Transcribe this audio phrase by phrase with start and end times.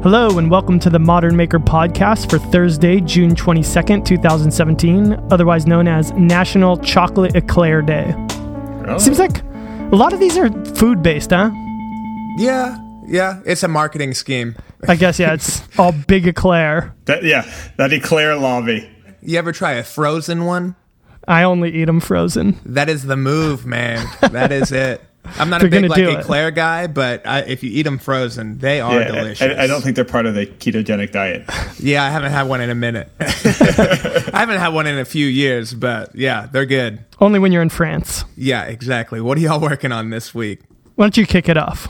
[0.00, 5.88] Hello, and welcome to the Modern Maker podcast for Thursday, June 22nd, 2017, otherwise known
[5.88, 8.14] as National Chocolate Eclair Day.
[8.86, 8.96] Oh.
[8.98, 11.50] Seems like a lot of these are food based, huh?
[12.36, 14.54] Yeah, yeah, it's a marketing scheme.
[14.86, 16.94] I guess, yeah, it's all big eclair.
[17.06, 17.44] That, yeah,
[17.76, 18.88] that eclair lobby.
[19.20, 20.76] You ever try a frozen one?
[21.26, 22.60] I only eat them frozen.
[22.64, 24.06] That is the move, man.
[24.20, 25.02] That is it.
[25.24, 26.20] I'm not a big gonna like do it.
[26.20, 29.58] eclair guy, but I, if you eat them frozen, they are Yeah, delicious.
[29.58, 31.44] I, I don't think they're part of the ketogenic diet.
[31.80, 33.08] Yeah, I haven't had one in a minute.
[33.20, 37.04] I haven't had one in a few years, but yeah, they're good.
[37.20, 38.24] Only when you're in France.
[38.36, 39.20] Yeah, exactly.
[39.20, 40.60] What are y'all working on this week?
[40.96, 41.88] Why don't you kick it off?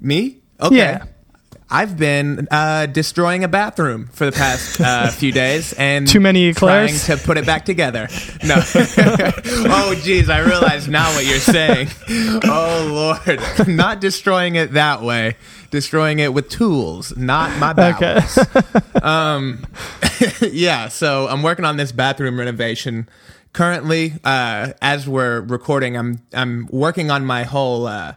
[0.00, 0.38] Me?
[0.60, 0.76] Okay.
[0.76, 1.04] Yeah.
[1.74, 6.44] I've been uh, destroying a bathroom for the past uh, few days and Too many
[6.48, 7.06] eclairs?
[7.06, 8.08] trying to put it back together.
[8.44, 8.56] No.
[8.74, 11.88] oh, geez, I realize now what you're saying.
[12.44, 13.68] Oh, Lord.
[13.68, 15.36] Not destroying it that way.
[15.70, 18.20] Destroying it with tools, not my Okay.
[19.00, 19.58] bowels.
[20.52, 23.08] yeah, so I'm working on this bathroom renovation.
[23.52, 28.14] Currently, uh, as we're recording, I'm I'm working on my whole uh,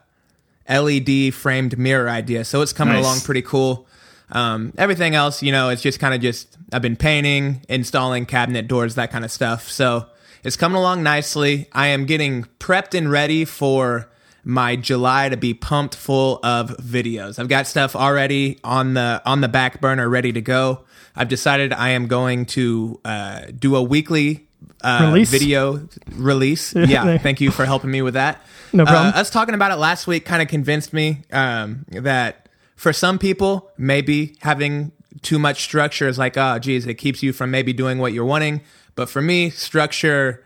[0.69, 2.45] LED framed mirror idea.
[2.45, 3.03] So it's coming Nice.
[3.05, 3.87] along pretty cool.
[4.31, 8.67] Um, everything else, you know, it's just kind of just I've been painting, installing cabinet
[8.67, 9.69] doors, that kind of stuff.
[9.69, 10.07] So
[10.43, 11.67] it's coming along nicely.
[11.71, 14.09] I am getting prepped and ready for
[14.43, 17.39] my July to be pumped full of videos.
[17.39, 20.81] I've got stuff already on the on the back burner ready to go.
[21.15, 24.44] I've decided I am going to uh, do a weekly
[24.85, 25.31] uh, Release?
[25.31, 26.73] video release.
[26.75, 28.41] Yeah, thank you for helping me with that.
[28.73, 29.13] No problem.
[29.15, 33.17] Uh, us talking about it last week kind of convinced me um, that for some
[33.17, 37.73] people, maybe having too much structure is like, oh, geez, it keeps you from maybe
[37.73, 38.61] doing what you're wanting.
[38.95, 40.43] But for me, structure,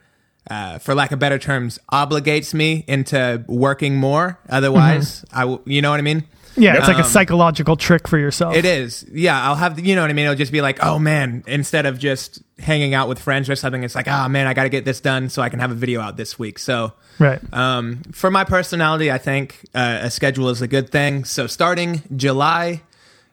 [0.50, 4.40] uh, for lack of better terms, obligates me into working more.
[4.50, 6.24] Otherwise, I, w- you know what I mean?
[6.60, 8.56] Yeah, it's like a psychological trick for yourself.
[8.56, 9.06] It is.
[9.12, 10.26] Yeah, I'll have, you know what I mean?
[10.26, 13.84] It'll just be like, oh man, instead of just hanging out with friends or something,
[13.84, 15.76] it's like, oh man, I got to get this done so I can have a
[15.76, 16.60] video out this week.
[16.60, 17.40] So, Right.
[17.54, 21.24] um, for my personality, I think uh, a schedule is a good thing.
[21.26, 22.82] So starting July,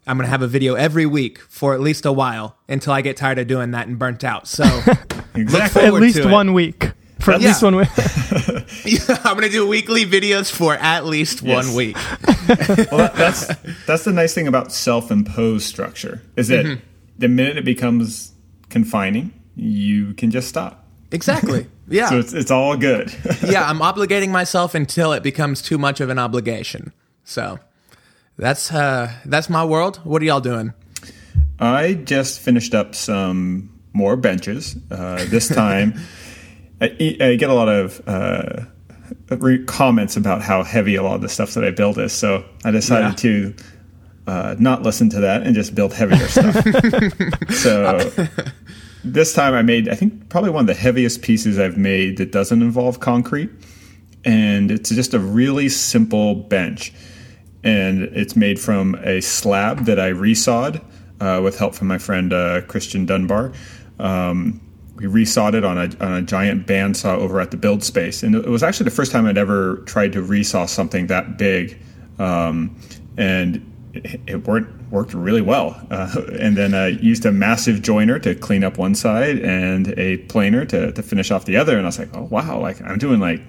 [0.07, 3.17] I'm gonna have a video every week for at least a while until I get
[3.17, 4.47] tired of doing that and burnt out.
[4.49, 4.65] So
[5.35, 5.83] Exactly.
[5.83, 6.91] At least one week.
[7.21, 7.49] For at Yeah.
[7.49, 7.89] least one week.
[9.25, 11.67] I'm gonna do weekly videos for at least Yes.
[11.67, 11.97] one week.
[12.49, 13.47] well, that, that's
[13.87, 16.81] that's the nice thing about self-imposed structure is that Mm-hmm.
[17.19, 18.33] the minute it becomes
[18.69, 20.85] confining, you can just stop.
[21.13, 21.67] Exactly.
[21.89, 22.09] Yeah.
[22.11, 23.15] So it's it's all good.
[23.45, 23.69] yeah.
[23.69, 26.93] I'm obligating myself until it becomes too much of an obligation.
[27.25, 27.59] So
[28.37, 29.97] that's uh, that's my world.
[30.05, 30.75] What are y'all doing?
[31.59, 34.77] I just finished up some more benches.
[34.91, 35.95] Uh, this time,
[36.81, 38.65] I, I get a lot of uh,
[39.31, 42.13] re- comments about how heavy a lot of the stuff that I build is.
[42.13, 43.15] So I decided Yeah.
[43.17, 43.55] to
[44.27, 46.55] uh, not listen to that and just build heavier stuff.
[47.55, 48.11] so
[49.05, 52.33] this time I made, I think, probably one of the heaviest pieces I've made that
[52.33, 53.51] doesn't involve concrete.
[54.25, 56.93] And it's just a really simple bench.
[57.63, 60.83] And it's made from a slab that I resawed
[61.21, 63.53] uh, with help from my friend uh, Christian Dunbar.
[64.01, 64.61] Um,
[64.97, 68.23] we resawed it on a, on a giant bandsaw over at the build space.
[68.23, 71.79] And it was actually the first time I'd ever tried to resaw something that big.
[72.19, 72.79] Um,
[73.19, 75.81] and it, it worked, worked really well.
[75.91, 80.19] Uh, and then I used a massive jointer to clean up one side and a
[80.19, 81.77] planer to, to finish off the other.
[81.77, 83.41] And I was like, oh, wow, like I'm doing like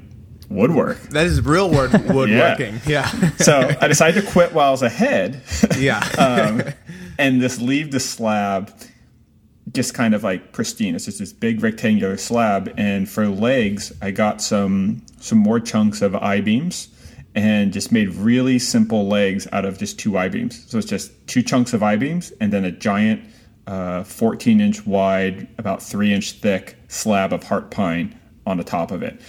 [0.50, 1.00] woodwork.
[1.10, 2.80] That is real word woodworking.
[2.86, 3.10] yeah.
[3.38, 5.42] So I decided to quit while I was ahead.
[5.78, 6.00] Yeah.
[6.18, 6.64] um,
[7.18, 8.72] and just leave the slab
[9.74, 10.96] just kind of like pristine.
[10.96, 12.74] It's just this big rectangular slab.
[12.78, 16.90] And for legs, I got some some more chunks of I beams
[17.36, 20.70] and just made really simple legs out of just two I beams.
[20.70, 23.24] So it's just two chunks of I beams and then a giant
[23.68, 28.92] uh, 14 inch wide, about three inch thick slab of heart pine on the top
[28.92, 29.20] of it.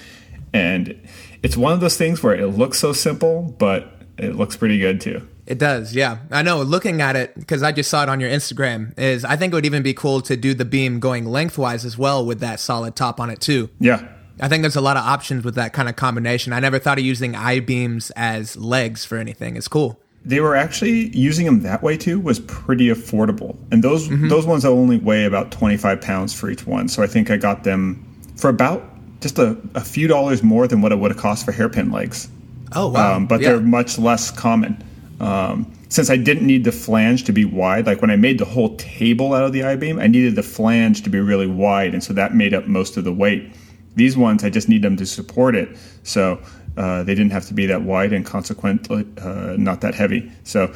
[0.54, 0.98] And
[1.42, 5.00] it's one of those things where it looks so simple, but it looks pretty good
[5.00, 5.26] too.
[5.48, 6.18] It does, yeah.
[6.30, 6.60] I know.
[6.62, 9.56] Looking at it, because I just saw it on your Instagram, is I think it
[9.56, 12.94] would even be cool to do the beam going lengthwise as well with that solid
[12.94, 13.70] top on it too.
[13.80, 14.06] Yeah,
[14.40, 16.52] I think there's a lot of options with that kind of combination.
[16.52, 19.56] I never thought of using I beams as legs for anything.
[19.56, 19.98] It's cool.
[20.24, 24.64] they were actually using them that way too was pretty affordable and those those ones
[24.66, 28.04] only weigh about 25 pounds for each one so i think i got them
[28.36, 28.82] for about
[29.20, 32.28] just a, a few dollars more than what it would have cost for hairpin legs
[32.72, 33.14] Oh wow!
[33.16, 33.50] um, but Yeah.
[33.52, 34.76] they're much less common
[35.20, 38.44] um, since i didn't need the flange to be wide like when i made the
[38.44, 42.02] whole table out of the i-beam i needed the flange to be really wide and
[42.04, 43.52] so that made up most of the weight
[43.96, 45.68] these ones i just need them to support it
[46.02, 46.38] so
[46.78, 50.30] Uh, they didn't have to be that wide and consequently uh, not that heavy.
[50.44, 50.72] So,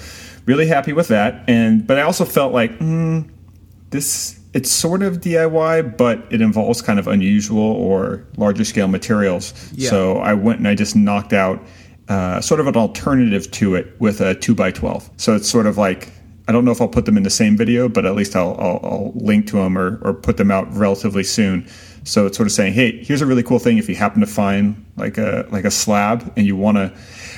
[0.47, 1.45] really happy with that.
[1.47, 3.31] And but I also felt like mm,
[3.91, 9.55] this it's sort of DIY, but it involves kind of unusual or larger scale materials.
[9.77, 9.91] Yeah.
[9.91, 11.61] So I went and I just knocked out
[12.09, 15.09] uh, sort of an alternative to it with a two by twelve.
[15.17, 16.11] So it's sort of like
[16.49, 18.57] I don't know if I'll put them in the same video, but at least I'll,
[18.59, 21.67] I'll, I'll link to them or, or put them out relatively soon.
[22.05, 24.27] So it's sort of saying, hey, here's a really cool thing if you happen to
[24.27, 26.93] find like a like a slab and you want to.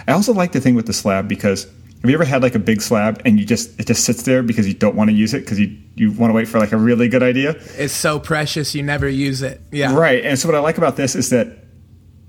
[0.09, 2.59] I also like the thing with the slab because have you ever had like a
[2.59, 5.35] big slab and you just it just sits there because you don't want to use
[5.35, 7.51] it because you you want to wait for like a really good idea?
[7.77, 9.61] It's so precious, you never use it.
[9.71, 9.95] Yeah.
[9.95, 10.25] Right.
[10.25, 11.64] And so what I like about this is that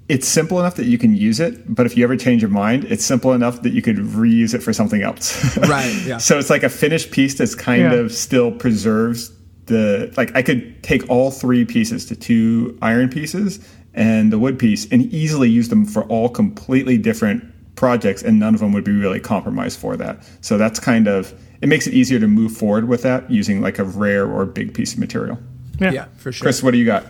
[0.07, 2.83] it's simple enough that you can use it, but if you ever change your mind,
[2.85, 5.57] it's simple enough that you could reuse it for something else.
[5.67, 6.17] Right, yeah.
[6.17, 7.93] so it's like a finished piece that's kind Yeah.
[7.93, 9.31] of still preserves
[9.65, 13.59] the like I could take all three pieces to two iron pieces
[13.95, 17.43] and the wood piece and easily use them for all completely different
[17.75, 20.19] projects and none of them would be really compromised for that.
[20.41, 23.79] So that's kind of it makes it easier to move forward with that using like
[23.79, 25.39] a rare or big piece of material.
[25.79, 25.91] Yeah.
[25.91, 26.43] Yeah, for sure.
[26.45, 27.05] Chris, what do you got?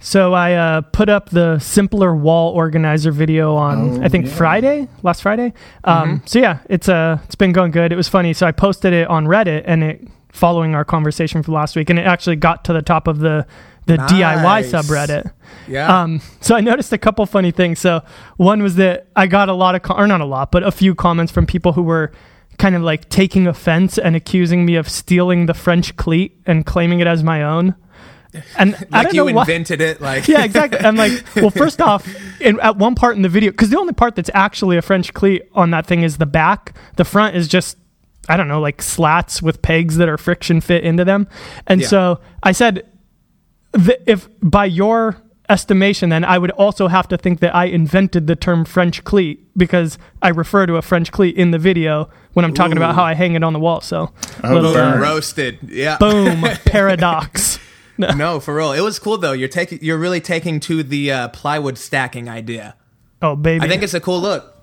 [0.00, 4.34] So I uh, put up the simpler wall organizer video on Oh, I think yeah.
[4.34, 5.52] Friday, last Friday.
[5.84, 7.92] Um, So yeah, it's uh, it's been going good.
[7.92, 8.32] It was funny.
[8.34, 11.98] So I posted it on Reddit and it following our conversation from last week, and
[11.98, 13.46] it actually got to the top of the
[13.86, 15.32] the DIY subreddit.
[15.68, 16.02] yeah.
[16.02, 17.78] Um, so I noticed a couple funny things.
[17.78, 18.02] So
[18.36, 20.72] one was that I got a lot of, com- or not a lot, but a
[20.72, 22.10] few comments from people who were
[22.58, 26.98] kind of like taking offense and accusing me of stealing the French cleat and claiming
[26.98, 27.76] it as my own.
[28.58, 29.42] And I don't you know why.
[29.42, 30.00] invented it.
[30.00, 30.78] Like yeah, exactly.
[30.80, 32.06] I'm like, well, first off,
[32.40, 35.12] in, at one part in the video, because the only part that's actually a French
[35.14, 36.76] cleat on that thing is the back.
[36.96, 37.76] The front is just,
[38.28, 41.28] I don't know, like slats with pegs that are friction fit into them.
[41.66, 41.86] And Yeah.
[41.88, 42.86] so I said,
[44.06, 45.16] if by your
[45.48, 49.46] estimation, then I would also have to think that I invented the term French cleat
[49.56, 53.04] because I refer to a French cleat in the video when I'm talking about how
[53.04, 53.80] I hang it on the wall.
[53.80, 54.12] So,
[54.42, 55.58] Oh, uh, roasted.
[55.68, 55.98] Yeah.
[55.98, 57.55] boom, paradox.
[58.16, 58.72] No, for real.
[58.72, 59.32] It was cool though.
[59.32, 62.74] You're taking you're really taking to the uh, plywood stacking idea.
[63.22, 63.64] Oh, baby.
[63.64, 64.54] I think it's a cool look.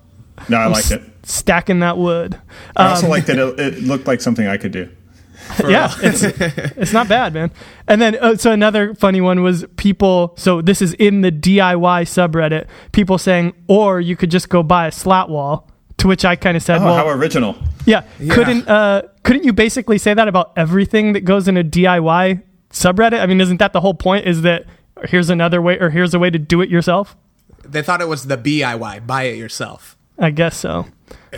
[0.48, 1.02] No, I liked it.
[1.24, 2.40] stacking that wood.
[2.76, 4.88] I also liked that it, it looked like something I could do.
[5.56, 6.22] For yeah, it's
[6.76, 7.50] it's not bad, man.
[7.86, 10.34] And then uh, so another funny one was people.
[10.38, 12.66] So this is in the DIY subreddit.
[12.92, 15.68] People saying, or you could just go buy a slat wall.
[15.98, 17.56] To which I kind of said, Oh, well, how original!
[17.86, 18.34] yeah, Yeah.
[18.34, 22.42] couldn't uh, couldn't you basically say that about everything that goes in a DIY
[22.74, 23.20] subreddit?
[23.20, 24.26] I mean, isn't that the whole point?
[24.26, 24.66] Is that
[25.08, 27.16] here's another way, or here's a way to do it yourself?
[27.64, 29.96] They thought it was the BIY, buy it yourself.
[30.18, 30.86] I guess so.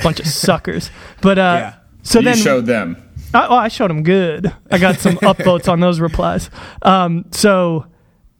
[0.02, 0.90] Bunch of suckers.
[1.22, 1.74] But uh, Yeah.
[2.02, 2.96] so you then showed them.
[3.32, 4.52] I, oh, I showed them good.
[4.70, 6.50] I got some upvotes on those replies.
[6.82, 7.86] Um, so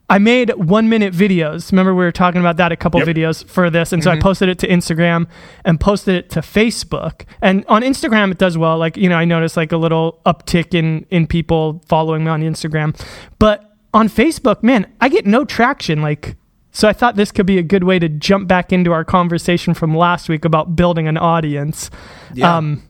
[0.09, 1.73] I made one minute videos.
[1.73, 3.09] Remember, we were talking about that a couple Yep.
[3.09, 3.93] videos for this.
[3.93, 5.27] And so I posted it to Instagram
[5.65, 7.23] and posted it to Facebook.
[7.43, 8.79] And on Instagram, it does well.
[8.79, 12.41] Like, you know, I noticed like a little uptick in, in people following me on
[12.43, 12.97] Instagram.
[13.41, 16.03] But on Facebook, man, I get no traction.
[16.03, 16.37] Like,
[16.71, 19.75] so I thought this could be a good way to jump back into our conversation
[19.75, 21.91] from last week about building an audience.
[22.33, 22.57] Yeah.
[22.57, 22.83] Um,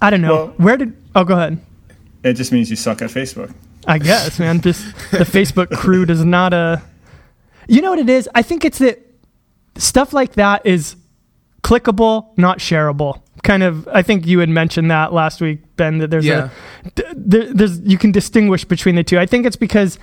[0.00, 0.34] I don't know.
[0.34, 1.58] Well- Where did, oh, go ahead.
[2.24, 3.52] It just means you suck at Facebook.
[3.86, 4.60] I guess, man.
[4.60, 6.78] Just the Facebook crew does not uh
[7.68, 8.28] You know what it is?
[8.34, 9.00] I think it's that
[9.76, 10.96] stuff like that is
[11.62, 13.22] clickable, not shareable.
[13.42, 16.50] Kind of I think you had mentioned that last week, Ben, that there's Yeah.
[16.96, 19.18] a there, there's you can distinguish between the two.
[19.18, 19.98] I think it's because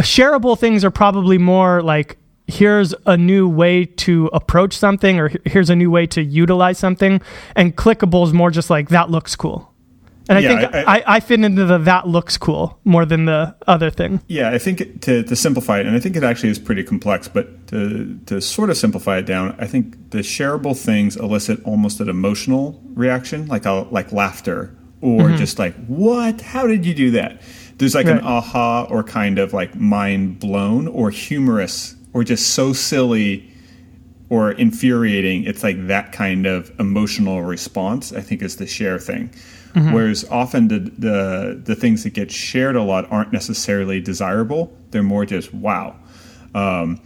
[0.00, 5.68] shareable things are probably more like here's a new way to approach something or here's
[5.70, 7.20] a new way to utilize something
[7.56, 9.72] and clickable is more just like that looks cool
[10.28, 13.24] and i Yeah, think I- I, I, fit into the that looks cool more than
[13.26, 16.24] the other thing Yeah, I think it- to, to simplify it, and I think it
[16.24, 20.18] actually is pretty complex, but to, to sort of simplify it down, I think the
[20.18, 26.40] shareable things elicit almost an emotional reaction, like a, like laughter, or just like, what?
[26.40, 27.40] How did you do that?
[27.78, 28.26] There's like an Mm-hmm.
[28.26, 33.52] Aha or kind of like mind blown or humorous or just so silly
[34.30, 35.44] or infuriating.
[35.44, 39.30] It's like that kind of emotional response, I think, is the share thing.
[39.92, 44.76] Whereas often the, the the things that get shared a lot aren't necessarily desirable.
[44.90, 45.96] They're more just wow,
[46.54, 47.00] um,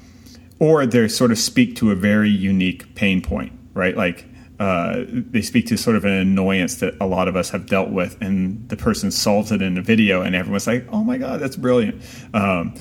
[0.59, 3.97] or they sort of speak to a very unique pain point, right?
[3.97, 4.25] Like
[4.61, 7.91] uh, they speak to sort of an annoyance that a lot of us have dealt
[7.91, 11.41] with, and the person solves it in a video, and everyone's like, "Oh my god,
[11.41, 12.03] that's brilliant!"
[12.35, 12.75] Um,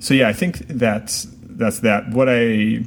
[0.00, 2.10] so yeah, I think that's that's that.
[2.10, 2.84] What I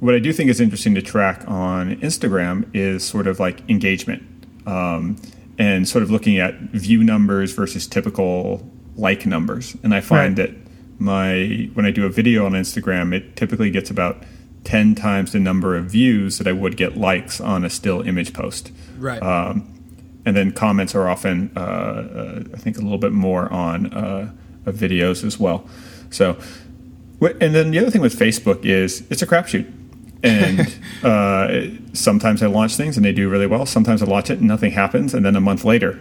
[0.00, 4.22] what I do think is interesting to track on Instagram is sort of like engagement
[4.66, 5.16] um,
[5.58, 9.76] and sort of looking at view numbers versus typical like numbers.
[9.82, 10.48] And I find Right.
[10.48, 10.56] that
[10.98, 14.22] my when I do a video on Instagram, it typically gets about
[14.64, 18.32] 10 times the number of views that I would get likes on a still image
[18.32, 18.72] post.
[18.98, 19.22] Right.
[19.22, 19.72] Um,
[20.24, 24.32] and then comments are often, uh, uh, I think, a little bit more on uh,
[24.64, 25.68] videos as well.
[26.10, 26.36] So,
[27.20, 29.70] and then the other thing with Facebook is it's a crapshoot.
[30.26, 33.66] And uh, sometimes I launch things and they do really well.
[33.66, 36.00] Sometimes I launch it and nothing happens, and then a month later,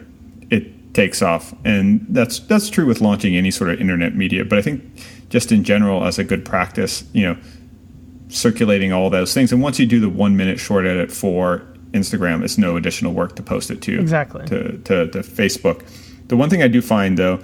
[0.50, 1.54] it takes off.
[1.64, 4.44] And that's that's true with launching any sort of internet media.
[4.46, 4.84] But I think
[5.30, 7.38] just in general, as a good practice, you know,
[8.30, 9.52] circulating all those things.
[9.52, 11.60] And once you do the one minute short edit for
[11.92, 15.88] Instagram, it's no additional work to post it to exactly to, to, to Facebook.
[16.28, 17.42] The one thing I do find though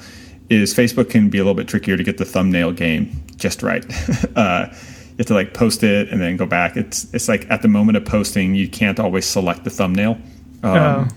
[0.49, 3.85] is Facebook can be a little bit trickier to get the thumbnail game just right.
[4.35, 4.67] uh,
[5.11, 6.77] you have to like post it and then go back.
[6.77, 10.17] It's it's like at the moment of posting, you can't always select the thumbnail,
[10.63, 11.07] um, oh.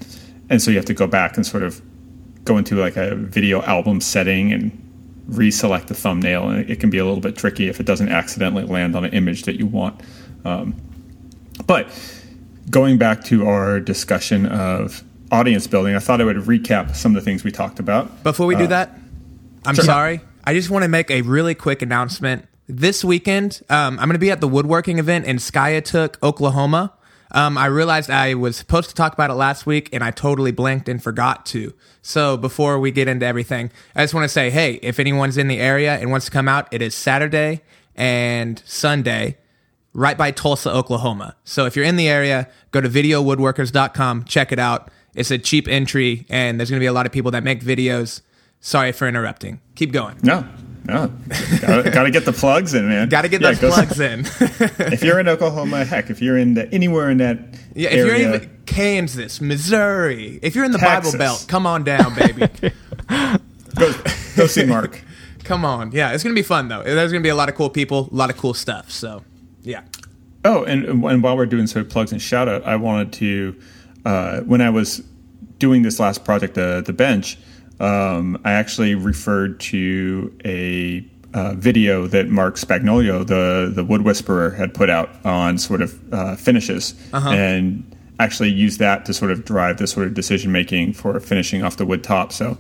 [0.50, 1.80] and so you have to go back and sort of
[2.44, 4.80] go into like a video album setting and
[5.30, 6.48] reselect the thumbnail.
[6.48, 9.12] And it can be a little bit tricky if it doesn't accidentally land on an
[9.12, 10.00] image that you want.
[10.44, 10.74] Um,
[11.66, 11.88] but
[12.70, 17.22] going back to our discussion of audience building, I thought I would recap some of
[17.22, 18.22] the things we talked about.
[18.22, 18.98] Before we do uh, that,
[19.64, 19.84] I'm sure.
[19.84, 20.20] sorry.
[20.44, 22.46] I just want to make a really quick announcement.
[22.66, 26.94] This weekend, um, I'm going to be at the woodworking event in Skiatook, Oklahoma.
[27.30, 30.52] Um, I realized I was supposed to talk about it last week and I totally
[30.52, 31.74] blanked and forgot to.
[32.00, 35.48] So before we get into everything, I just want to say, hey, if anyone's in
[35.48, 37.62] the area and wants to come out, it is Saturday
[37.96, 39.36] and Sunday
[39.92, 41.36] right by Tulsa, Oklahoma.
[41.44, 44.90] So if you're in the area, go to videowoodworkers.com, check it out.
[45.14, 47.62] It's a cheap entry and there's going to be a lot of people that make
[47.62, 48.22] videos
[48.64, 49.60] Sorry for interrupting.
[49.74, 50.16] Keep going.
[50.22, 50.42] No,
[50.86, 51.10] no,
[51.60, 53.08] gotta, gotta get the plugs in, man.
[53.08, 54.20] Gotta get yeah, those plugs in.
[54.92, 57.38] if you're in Oklahoma, heck, if you're in the, anywhere in that
[57.74, 61.12] yeah, if area, you're in Kansas, Missouri, if you're in the Texas.
[61.12, 62.48] Bible Belt, come on down, baby.
[63.76, 63.92] go,
[64.36, 65.02] go see Mark.
[65.44, 66.82] come on, yeah, it's gonna be fun though.
[66.82, 68.90] There's gonna be a lot of cool people, a lot of cool stuff.
[68.90, 69.24] So,
[69.62, 69.84] yeah.
[70.44, 73.56] Oh, and and while we're doing sort of plugs and shout out, I wanted to
[74.04, 75.02] uh, when I was
[75.58, 77.38] doing this last project, uh, the bench
[77.84, 84.50] um, I actually referred to a uh, video that Marc Spagnuolo, the the wood whisperer,
[84.50, 87.30] had put out on sort of uh, finishes, uh-huh.
[87.30, 87.84] and
[88.18, 91.76] actually used that to sort of drive the sort of decision making for finishing off
[91.76, 92.32] the wood top.
[92.32, 92.56] So,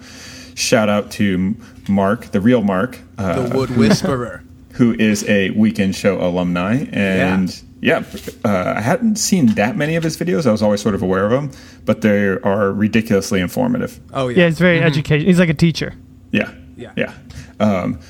[0.54, 1.56] shout out to
[1.88, 7.63] Mark, the real Mark, uh, the wood whisperer, who is a weekend show alumni, and.
[7.84, 8.02] Yeah yeah,
[8.46, 10.46] uh, I hadn't seen that many of his videos.
[10.46, 11.50] I was always sort of aware of them,
[11.84, 14.00] but they are ridiculously informative.
[14.14, 14.86] Oh yeah, yeah, it's very mm-hmm.
[14.86, 15.26] educational.
[15.26, 15.92] He's like a teacher.
[16.32, 17.12] Yeah, yeah, yeah.
[17.60, 18.00] Um,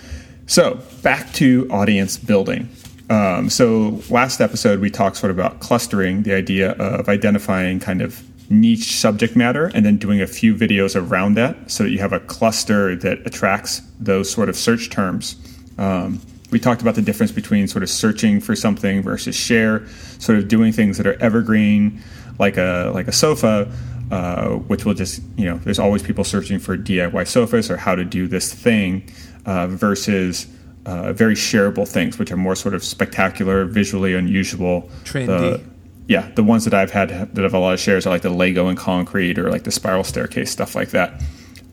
[0.46, 2.68] so back to audience building.
[3.10, 8.00] Um, so last episode we talked sort of about clustering, the idea of identifying kind
[8.00, 11.98] of niche subject matter and then doing a few videos around that so that you
[11.98, 15.34] have a cluster that attracts those sort of search terms.
[15.78, 16.20] Um,
[16.54, 19.84] we talked about the difference between sort of searching for something versus share,
[20.20, 22.00] sort of doing things that are evergreen,
[22.38, 23.68] like a like a sofa,
[24.12, 27.96] uh, which will just you know there's always people searching for DIY sofas or how
[27.96, 29.02] to do this thing,
[29.46, 30.46] uh, versus
[30.86, 35.60] uh, very shareable things, which are more sort of spectacular, visually unusual, trendy.
[36.06, 38.30] yeah, the ones that I've had that have a lot of shares are like the
[38.30, 41.20] Lego and concrete or like the spiral staircase stuff like that.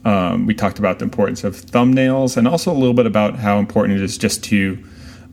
[0.03, 3.59] Um, we talked about the importance of thumbnails and also a little bit about how
[3.59, 4.83] important it is just to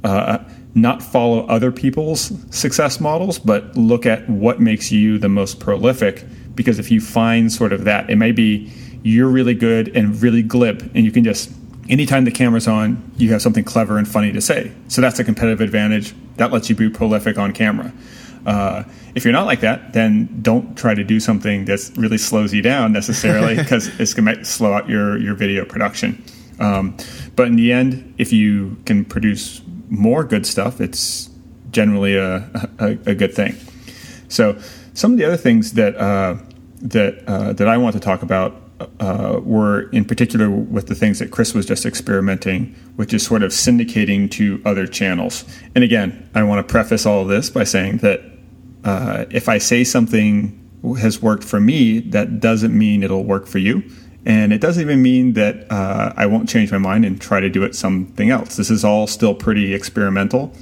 [0.04, 0.38] uh,
[0.74, 6.24] not follow other people's success models, but look at what makes you the most prolific.
[6.54, 8.70] Because if you find sort of that, it may be
[9.02, 11.50] you're really good and really glib, and you can just
[11.88, 14.72] anytime the camera's on, you have something clever and funny to say.
[14.88, 16.14] So that's a competitive advantage.
[16.36, 17.92] That lets you be prolific on camera.
[18.48, 18.82] Uh,
[19.14, 22.62] if you're not like that, then don't try to do something that really slows you
[22.62, 26.24] down necessarily because it's going to slow out your, your video production.
[26.58, 26.96] Um,
[27.36, 31.28] but in the end, if you can produce more good stuff, it's
[31.72, 32.36] generally a,
[32.78, 33.54] a, a good thing.
[34.28, 34.58] So
[34.94, 36.36] some of the other things that uh,
[36.80, 38.54] that uh, that I want to talk about
[39.00, 43.42] uh, were in particular with the things that Chris was just experimenting, which is sort
[43.42, 45.44] of syndicating to other channels.
[45.74, 48.20] And again, I want to preface all of this by saying that
[48.88, 50.58] uh, if I say something
[50.98, 53.82] has worked for me, that doesn't mean it'll work for you.
[54.24, 57.50] And it doesn't even mean that uh, I won't change my mind and try to
[57.50, 58.56] do it something else.
[58.56, 60.54] This is all still pretty experimental.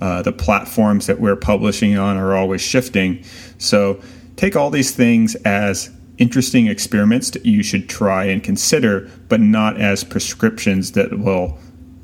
[0.00, 3.22] Uh, the platforms that we're publishing on are always shifting.
[3.58, 4.00] So
[4.34, 9.80] take all these things as interesting experiments that you should try and consider, but not
[9.80, 11.58] as prescriptions that will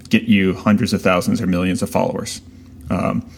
[0.09, 2.40] get you hundreds of thousands or millions of followers.
[2.90, 3.28] Um,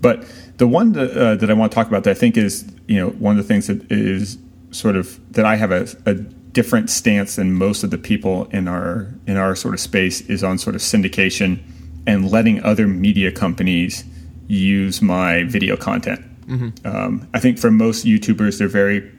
[0.00, 0.24] but
[0.56, 2.98] the one that, uh, that I want to talk about that I think is you
[2.98, 4.38] know one of the things that is
[4.70, 8.68] sort of that I have a, a different stance than most of the people in
[8.68, 11.60] our in our sort of space is on sort of syndication
[12.06, 14.04] and letting other media companies
[14.46, 16.20] use my video content.
[16.46, 16.86] Mm-hmm.
[16.86, 19.10] Um, I think for most YouTubers, they're very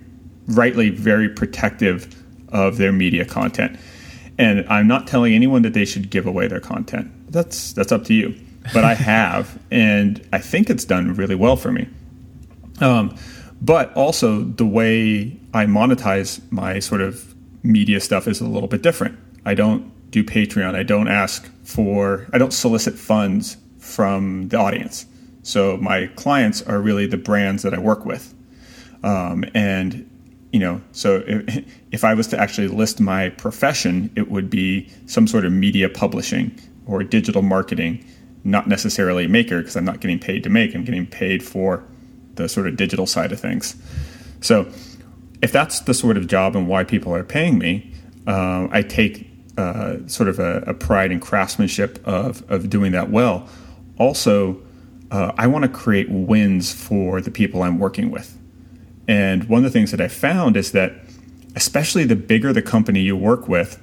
[0.47, 3.79] rightly very protective of their media content.
[4.37, 7.11] And I'm not telling anyone that they should give away their content.
[7.31, 8.35] That's that's up to you.
[8.73, 11.87] But I have, and I think it's done really well for me.
[12.81, 13.15] Um,
[13.61, 18.81] but also the way I monetize my sort of media stuff is a little bit
[18.81, 19.17] different.
[19.45, 20.75] I don't do Patreon.
[20.75, 22.27] I don't ask for.
[22.33, 25.05] I don't solicit funds from the audience.
[25.43, 28.33] So my clients are really the brands that I work with,
[29.03, 30.09] um, and
[30.51, 34.89] you know, so if, if I was to actually list my profession, it would be
[35.05, 38.05] some sort of media publishing or digital marketing,
[38.45, 40.73] not necessarily a maker because I'm not getting paid to make.
[40.75, 41.83] I'm getting paid for
[42.35, 43.75] the sort of digital side of things.
[44.39, 44.67] So
[45.41, 47.91] if that's the sort of job and why people are paying me,
[48.27, 53.09] uh, I take uh, sort of a, a, pride and craftsmanship of, of doing that
[53.09, 53.47] well.
[53.97, 54.61] Also,
[55.11, 58.37] uh, I want to create wins for the people I'm working with.
[59.07, 60.93] And one of the things that I found is that,
[61.55, 63.81] especially the bigger the company you work with,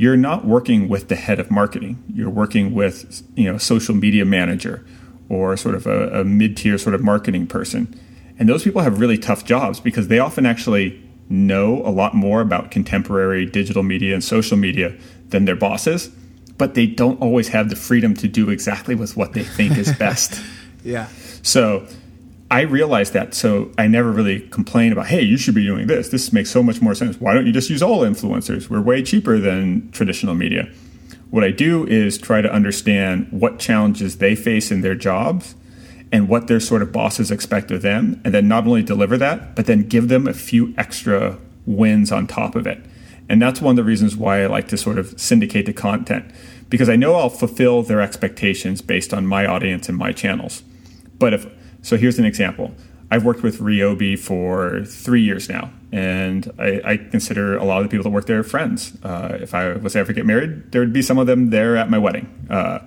[0.00, 2.02] you're not working with the head of marketing.
[2.10, 4.82] You're working with, you know, a social media manager
[5.28, 8.00] or sort of a, a mid-tier sort of marketing person.
[8.38, 12.40] And those people have really tough jobs because they often actually know a lot more
[12.40, 14.96] about contemporary digital media and social media
[15.28, 16.08] than their bosses,
[16.56, 19.92] but they don't always have the freedom to do exactly with what they think is
[19.98, 20.42] best.
[20.82, 21.08] yeah.
[21.42, 21.86] So
[22.50, 26.08] I realized that, so I never really complain about, hey, you should be doing this.
[26.08, 27.20] This makes so much more sense.
[27.20, 28.68] Why don't you just use all influencers?
[28.68, 30.68] We're way cheaper than traditional media.
[31.30, 35.54] What I do is try to understand what challenges they face in their jobs
[36.10, 39.54] and what their sort of bosses expect of them, and then not only deliver that,
[39.54, 42.84] but then give them a few extra wins on top of it.
[43.28, 46.24] And that's one of the reasons why I like to sort of syndicate the content
[46.68, 50.64] because I know I'll fulfill their expectations based on my audience and my channels.
[51.16, 51.46] But if
[51.82, 52.74] so here's an example.
[53.10, 57.84] I've worked with Ryobi for three years now, and I, I, consider a lot of
[57.84, 58.96] the people that work there friends.
[59.02, 61.90] Uh, if I was ever get married, there would be some of them there at
[61.90, 62.28] my wedding.
[62.48, 62.80] Uh,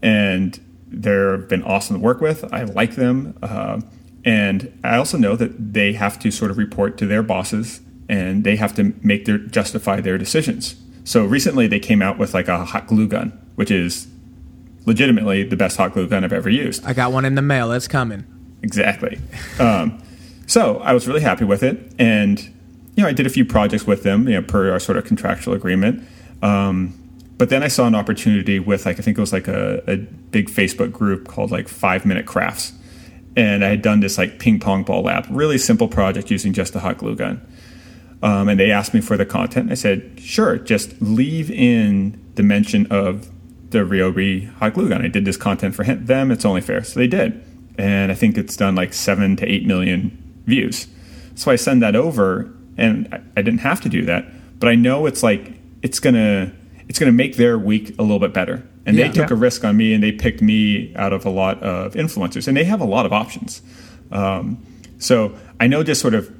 [0.00, 2.44] and they've been awesome to work with.
[2.52, 3.36] I like them.
[3.42, 3.80] Uh,
[4.24, 8.44] and I also know that they have to sort of report to their bosses and
[8.44, 10.76] they have to make their justify their decisions.
[11.04, 14.06] So recently they came out with like a hot glue gun, which is
[14.88, 16.84] legitimately the best hot glue gun I've ever used.
[16.84, 17.70] I got one in the mail.
[17.70, 18.24] It's coming.
[18.62, 19.20] Exactly.
[19.60, 20.02] Um,
[20.46, 22.40] so I was really happy with it, and
[22.96, 25.04] you know I did a few projects with them, you know, per our sort of
[25.04, 26.02] contractual agreement.
[26.42, 26.94] Um,
[27.36, 29.96] but then I saw an opportunity with like I think it was like a, a
[29.96, 32.72] big Facebook group called like Five Minute Crafts,
[33.36, 36.74] and I had done this like ping pong ball lab, really simple project using just
[36.74, 37.46] a hot glue gun.
[38.20, 39.70] Um, and they asked me for the content.
[39.70, 43.28] I said, sure, just leave in the mention of
[43.70, 45.04] the Ryobi hot glue gun.
[45.04, 46.30] I did this content for him, them.
[46.30, 46.82] It's only fair.
[46.84, 47.44] So they did.
[47.76, 50.86] And I think it's done like seven to eight million views.
[51.34, 54.26] So I send that over and I, I didn't have to do that,
[54.58, 55.52] but I know it's like,
[55.82, 56.52] it's going to,
[56.88, 58.66] it's going to make their week a little bit better.
[58.86, 59.36] And yeah, they took yeah.
[59.36, 62.56] a risk on me and they picked me out of a lot of influencers and
[62.56, 63.62] they have a lot of options.
[64.10, 64.64] Um,
[64.98, 66.32] so I know just sort of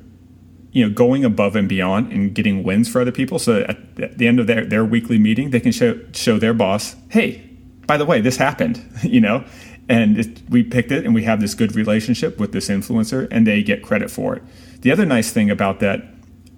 [0.78, 3.40] you know going above and beyond and getting wins for other people.
[3.40, 6.94] So at the end of their, their weekly meeting they can show show their boss
[7.08, 7.44] hey
[7.86, 9.44] by the way this happened you know?
[9.88, 13.46] And it, we picked it and we have this good relationship with this influencer and
[13.46, 14.42] they get credit for it.
[14.82, 16.04] The other nice thing about that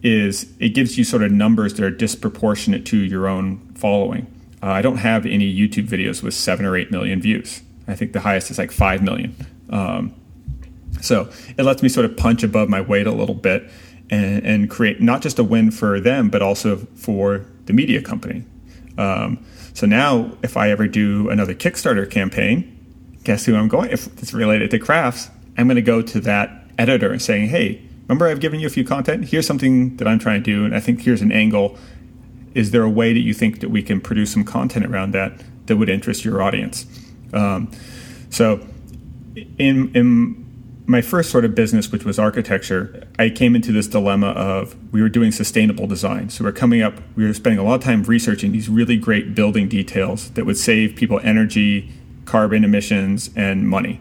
[0.02, 4.26] is it gives you sort of numbers that are disproportionate to your own following.
[4.62, 7.62] Uh, i don't have any youtube videos with seven or eight million views.
[7.88, 9.35] I think the highest is like five million.
[9.70, 10.14] Um,
[11.00, 13.70] so it lets me sort of punch above my weight a little bit
[14.10, 18.44] and, and create not just a win for them, but also for the media company.
[18.98, 22.76] Um, so now, if I ever do another Kickstarter campaign,
[23.24, 23.90] guess who I'm going?
[23.90, 27.80] If it's related to crafts, I'm going to go to that editor and saying, "Hey,
[28.02, 29.26] remember I've given you a few content?
[29.26, 31.78] Here's something that I'm trying to do, and I think here's an angle.
[32.54, 35.40] Is there a way that you think that we can produce some content around that
[35.66, 36.84] that would interest your audience?"
[37.32, 37.70] Um,
[38.30, 38.66] so,
[39.58, 40.49] in in
[40.90, 45.00] my first sort of business, which was architecture, I came into this dilemma of we
[45.00, 46.31] were doing sustainable design.
[46.31, 49.35] So we're coming up, we were spending a lot of time researching these really great
[49.35, 51.92] building details that would save people energy,
[52.24, 54.00] carbon emissions, and money.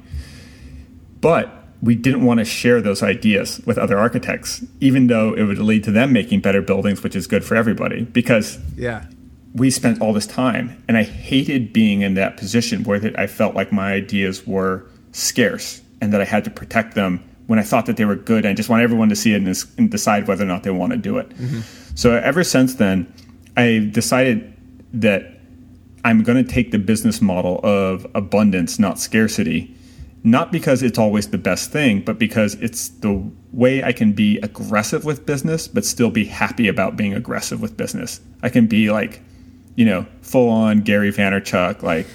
[1.21, 5.59] But we didn't want to share those ideas with other architects, even though it would
[5.59, 8.03] lead to them making better buildings, which is good for everybody.
[8.03, 9.05] Because yeah,
[9.53, 13.53] we spent all this time, and I hated being in that position where I felt
[13.53, 17.87] like my ideas were scarce and that I had to protect them when I thought
[17.87, 18.45] that they were good.
[18.45, 20.91] I just want everyone to see it and, and decide whether or not they want
[20.91, 21.29] to do it.
[21.29, 21.61] Mm-hmm.
[21.95, 23.11] So ever since then,
[23.57, 24.53] I decided
[24.93, 25.39] that
[26.05, 29.75] I'm going to take the business model of abundance, not scarcity,
[30.23, 34.37] not because it's always the best thing, but because it's the way I can be
[34.39, 38.21] aggressive with business, but still be happy about being aggressive with business.
[38.43, 39.21] I can be like,
[39.75, 42.05] you know, full on Gary Vaynerchuk, like,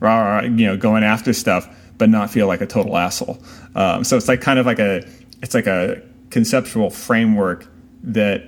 [0.00, 3.42] rah, rah, you know, going after stuff, but not feel like a total asshole.
[3.74, 5.06] Um, so it's like kind of like a,
[5.42, 7.66] it's like a conceptual framework
[8.02, 8.42] that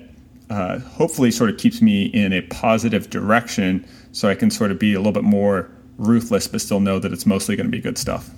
[0.50, 4.78] uh, hopefully sort of keeps me in a positive direction so I can sort of
[4.78, 7.80] be a little bit more ruthless, but still know that it's mostly going to be
[7.80, 8.30] good stuff.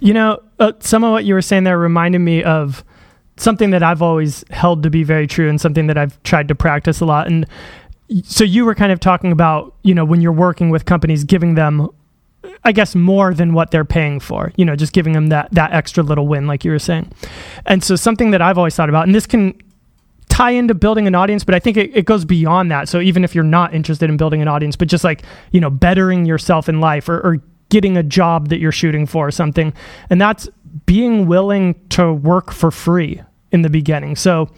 [0.00, 2.84] You know, uh, some of what you were saying there reminded me of
[3.36, 6.54] something that I've always held to be very true and something that I've tried to
[6.54, 7.26] practice a lot.
[7.26, 7.46] And
[8.24, 11.54] so you were kind of talking about, you know, when you're working with companies, giving
[11.54, 11.88] them,
[12.64, 15.72] I guess, more than what they're paying for, you know, just giving them that, that
[15.72, 17.10] extra little win, like you were saying.
[17.66, 19.60] And so something that I've always thought about, and this can
[20.28, 22.88] tie into building an audience, but I think it, it goes beyond that.
[22.88, 25.22] So even if you're not interested in building an audience, but just like,
[25.52, 27.36] you know, bettering yourself in life or, or
[27.68, 29.72] getting a job that you're shooting for or something.
[30.08, 30.48] And that's
[30.86, 33.22] being willing to work for free
[33.52, 34.16] in the beginning.
[34.16, 34.50] So,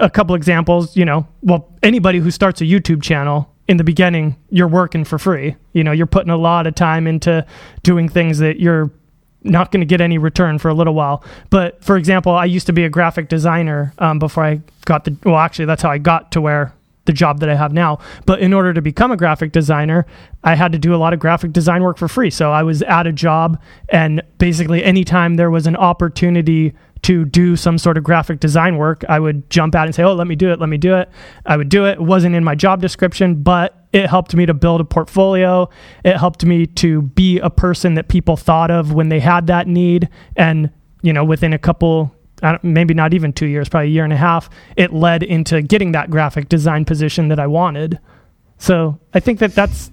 [0.00, 4.36] a couple examples, you know, well, anybody who starts a YouTube channel in the beginning,
[4.50, 5.56] you're working for free.
[5.72, 7.44] You know, you're putting a lot of time into
[7.82, 8.90] doing things that you're
[9.42, 11.24] not going to get any return for a little while.
[11.50, 15.16] But for example, I used to be a graphic designer um, before I got the,
[15.24, 16.72] well, actually, that's how I got to where
[17.06, 17.98] the job that I have now.
[18.26, 20.06] But in order to become a graphic designer,
[20.44, 22.30] I had to do a lot of graphic design work for free.
[22.30, 27.56] So I was at a job, and basically, anytime there was an opportunity to do
[27.56, 30.34] some sort of graphic design work, I would jump out and say, Oh, let me
[30.34, 31.08] do it, let me do it.
[31.44, 31.92] I would do it.
[31.92, 35.68] It wasn't in my job description, but it helped me to build a portfolio.
[36.04, 39.68] It helped me to be a person that people thought of when they had that
[39.68, 40.08] need.
[40.34, 40.70] And,
[41.02, 42.12] you know, within a couple
[42.62, 45.92] maybe not even two years, probably a year and a half, it led into getting
[45.92, 47.98] that graphic design position that I wanted.
[48.58, 49.90] So I think that that's.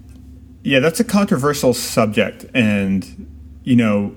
[0.62, 2.46] Yeah, that's a controversial subject.
[2.54, 4.14] And, you know,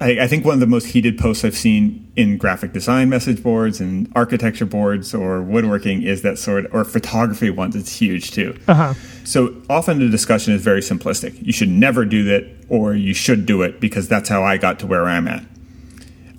[0.00, 3.42] I, I, think one of the most heated posts I've seen in graphic design message
[3.42, 7.74] boards and architecture boards or woodworking is that sort, or photography ones.
[7.74, 8.58] It's huge too.
[8.68, 8.92] Uh-huh.
[9.24, 11.42] So often the discussion is very simplistic.
[11.44, 14.78] You should never do that, or you should do it because that's how I got
[14.80, 15.44] to where I'm at.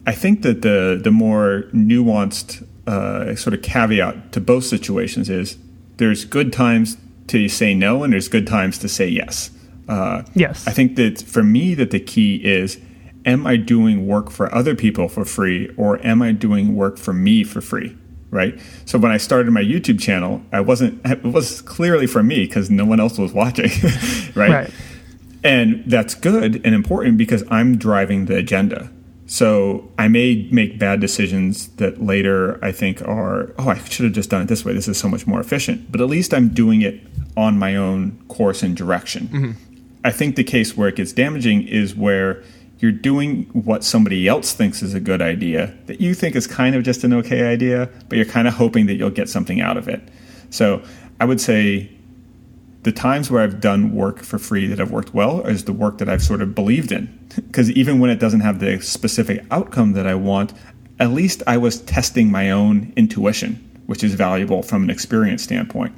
[0.07, 5.57] I think that the the more nuanced uh, sort of caveat to both situations is
[5.97, 9.51] there's good times to say no and there's good times to say yes.
[9.89, 10.65] Uh, yes.
[10.65, 12.79] I think that for me that the key is
[13.25, 17.11] am I doing work for other people for free or am I doing work for
[17.11, 17.97] me for free?
[18.29, 18.59] Right.
[18.85, 22.69] So when I started my YouTube channel, I wasn't, it was clearly for me because
[22.69, 23.71] no one else was watching.
[24.35, 24.49] right?
[24.49, 24.71] right.
[25.43, 28.89] And that's good and important because I'm driving the agenda.
[29.27, 34.13] So I may make bad decisions that later I think are, oh, I should have
[34.13, 34.73] just done it this way.
[34.73, 35.91] This is so much more efficient.
[35.91, 37.01] But at least I'm doing it
[37.35, 39.27] on my own course and direction.
[39.27, 39.51] Mm-hmm.
[40.05, 42.41] I think the case where it gets damaging is where
[42.79, 46.75] you're doing what somebody else thinks is a good idea that you think is kind
[46.75, 49.75] of just an okay idea, but you're kind of hoping that you'll get something out
[49.75, 50.01] of it.
[50.51, 50.81] So
[51.19, 51.91] I would say
[52.83, 55.97] the times where I've done work for free that have worked well is the work
[55.97, 57.16] that I've sort of believed in.
[57.47, 60.53] Because even when it doesn't have the specific outcome that I want,
[60.99, 63.53] at least I was testing my own intuition,
[63.85, 65.95] which is valuable from an experience standpoint.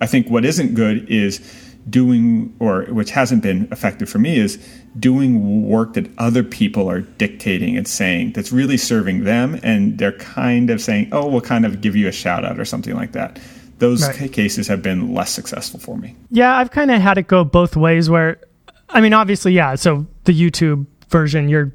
[0.00, 1.40] I think what isn't good is
[1.88, 4.58] doing, or which hasn't been effective for me, is
[4.98, 9.58] doing work that other people are dictating and saying that's really serving them.
[9.62, 12.64] And they're kind of saying, oh, we'll kind of give you a shout out or
[12.64, 13.38] something like that
[13.82, 14.32] those right.
[14.32, 16.14] cases have been less successful for me.
[16.30, 18.38] Yeah, I've kind of had it go both ways where,
[18.92, 21.72] I mean, obviously, yeah, so the YouTube version, you're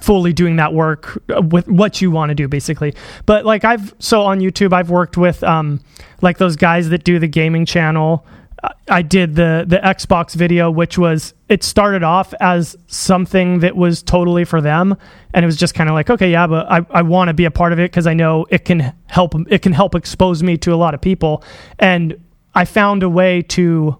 [0.00, 2.94] fully doing that work with what you want to do basically.
[3.26, 5.78] But like i've so on youtube i've worked with um
[6.22, 8.26] like those guys that do the gaming channel.
[8.88, 14.02] I did the the Xbox video, which was it started off as something that was
[14.02, 14.96] totally for them,
[15.32, 17.46] and it was just kind of like, okay, yeah, but I, I want to be
[17.46, 20.58] a part of it because I know it can help it can help expose me
[20.58, 21.42] to a lot of people,
[21.78, 22.20] and
[22.54, 23.96] I found a way to.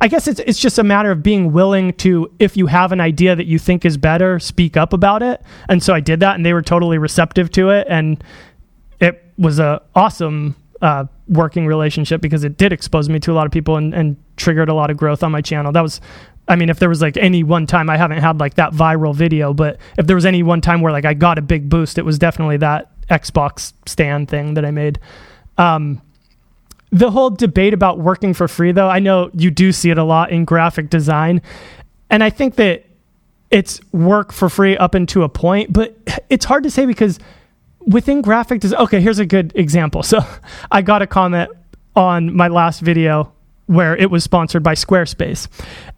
[0.00, 3.00] I guess it's it's just a matter of being willing to, if you have an
[3.00, 5.42] idea that you think is better, speak up about it.
[5.68, 8.22] And so I did that, and they were totally receptive to it, and
[9.00, 13.46] it was a awesome uh, working relationship because it did expose me to a lot
[13.46, 15.72] of people and, and triggered a lot of growth on my channel.
[15.72, 16.00] That was,
[16.48, 19.14] I mean, if there was like any one time I haven't had like that viral
[19.14, 21.98] video, but if there was any one time where like I got a big boost,
[21.98, 24.98] it was definitely that Xbox stand thing that I made.
[25.56, 26.02] Um,
[26.94, 30.04] the whole debate about working for free, though, I know you do see it a
[30.04, 31.42] lot in graphic design.
[32.08, 32.84] And I think that
[33.50, 35.96] it's work for free up into a point, but
[36.30, 37.18] it's hard to say because
[37.80, 40.04] within graphic design, okay, here's a good example.
[40.04, 40.20] So
[40.70, 41.50] I got a comment
[41.96, 43.32] on my last video
[43.66, 45.48] where it was sponsored by Squarespace.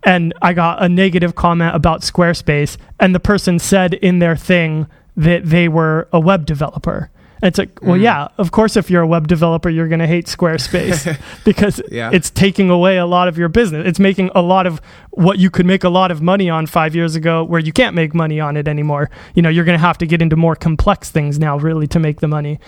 [0.02, 4.86] And I got a negative comment about Squarespace, and the person said in their thing
[5.14, 7.10] that they were a web developer.
[7.42, 8.02] And it's like, well, Mm.
[8.02, 12.10] yeah, of course, if you're a web developer, you're going to hate Squarespace because Yeah.
[12.12, 13.86] it's taking away a lot of your business.
[13.86, 16.94] It's making a lot of what you could make a lot of money on five
[16.94, 19.10] years ago, where you can't make money on it anymore.
[19.34, 21.98] You know, you're going to have to get into more complex things now, really, to
[21.98, 22.58] make the money.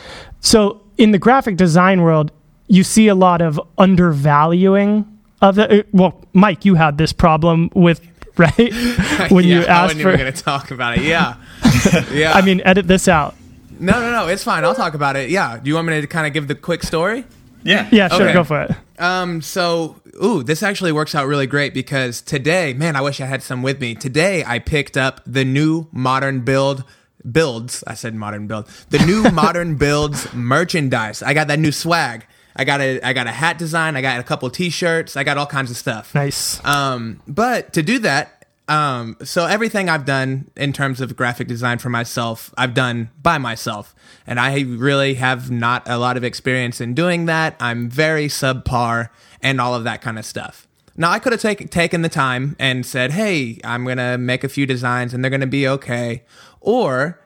[0.41, 2.31] So, in the graphic design world,
[2.67, 5.07] you see a lot of undervaluing
[5.41, 5.71] of it.
[5.71, 8.01] Uh, Well, Mike, you had this problem with
[8.37, 8.53] right
[9.31, 10.09] when yeah, you I asked wasn't for.
[10.09, 11.05] even going to talk about it.
[11.05, 11.35] Yeah,
[12.13, 12.33] yeah.
[12.35, 13.35] I mean, edit this out.
[13.81, 14.29] No, no, no.
[14.29, 14.65] It's fine.
[14.65, 15.31] I'll talk about it.
[15.31, 15.59] Yeah.
[15.63, 17.25] Do you want me to kind of give the quick story?
[17.65, 17.89] Yeah.
[17.91, 18.33] Yeah, sure, Okay.
[18.33, 18.71] go for it.
[19.01, 23.27] Um, so, ooh, this actually works out really great because today, man, I wish I
[23.27, 23.95] had some with me.
[23.95, 26.85] Today, I picked up the new modern build
[27.31, 27.83] builds.
[27.87, 28.69] I said modern build.
[28.91, 31.23] The new modern builds merchandise.
[31.23, 32.27] I got that new swag.
[32.57, 33.97] I got a I got a hat design.
[33.97, 35.17] I got a couple T-shirts.
[35.17, 36.15] I got all kinds of stuff.
[36.15, 36.65] Nice.
[36.65, 38.38] Um, but to do that,
[38.69, 43.39] um, so everything I've done in terms of graphic design for myself, I've done by
[43.39, 43.95] myself.
[44.27, 47.57] And I really have not a lot of experience in doing that.
[47.61, 49.09] I'm very subpar
[49.43, 50.69] and all of that kind of stuff.
[50.97, 54.45] Now, I could have take, taken the time and said, hey, I'm going to make
[54.45, 56.25] a few designs and they're going to be okay.
[56.61, 57.21] Or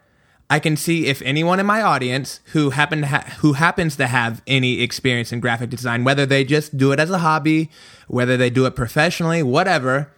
[0.48, 4.42] I can see if anyone in my audience who happen ha- who happens to have
[4.46, 7.70] any experience in graphic design, whether they just do it as a hobby,
[8.06, 10.12] whether they do it professionally, whatever.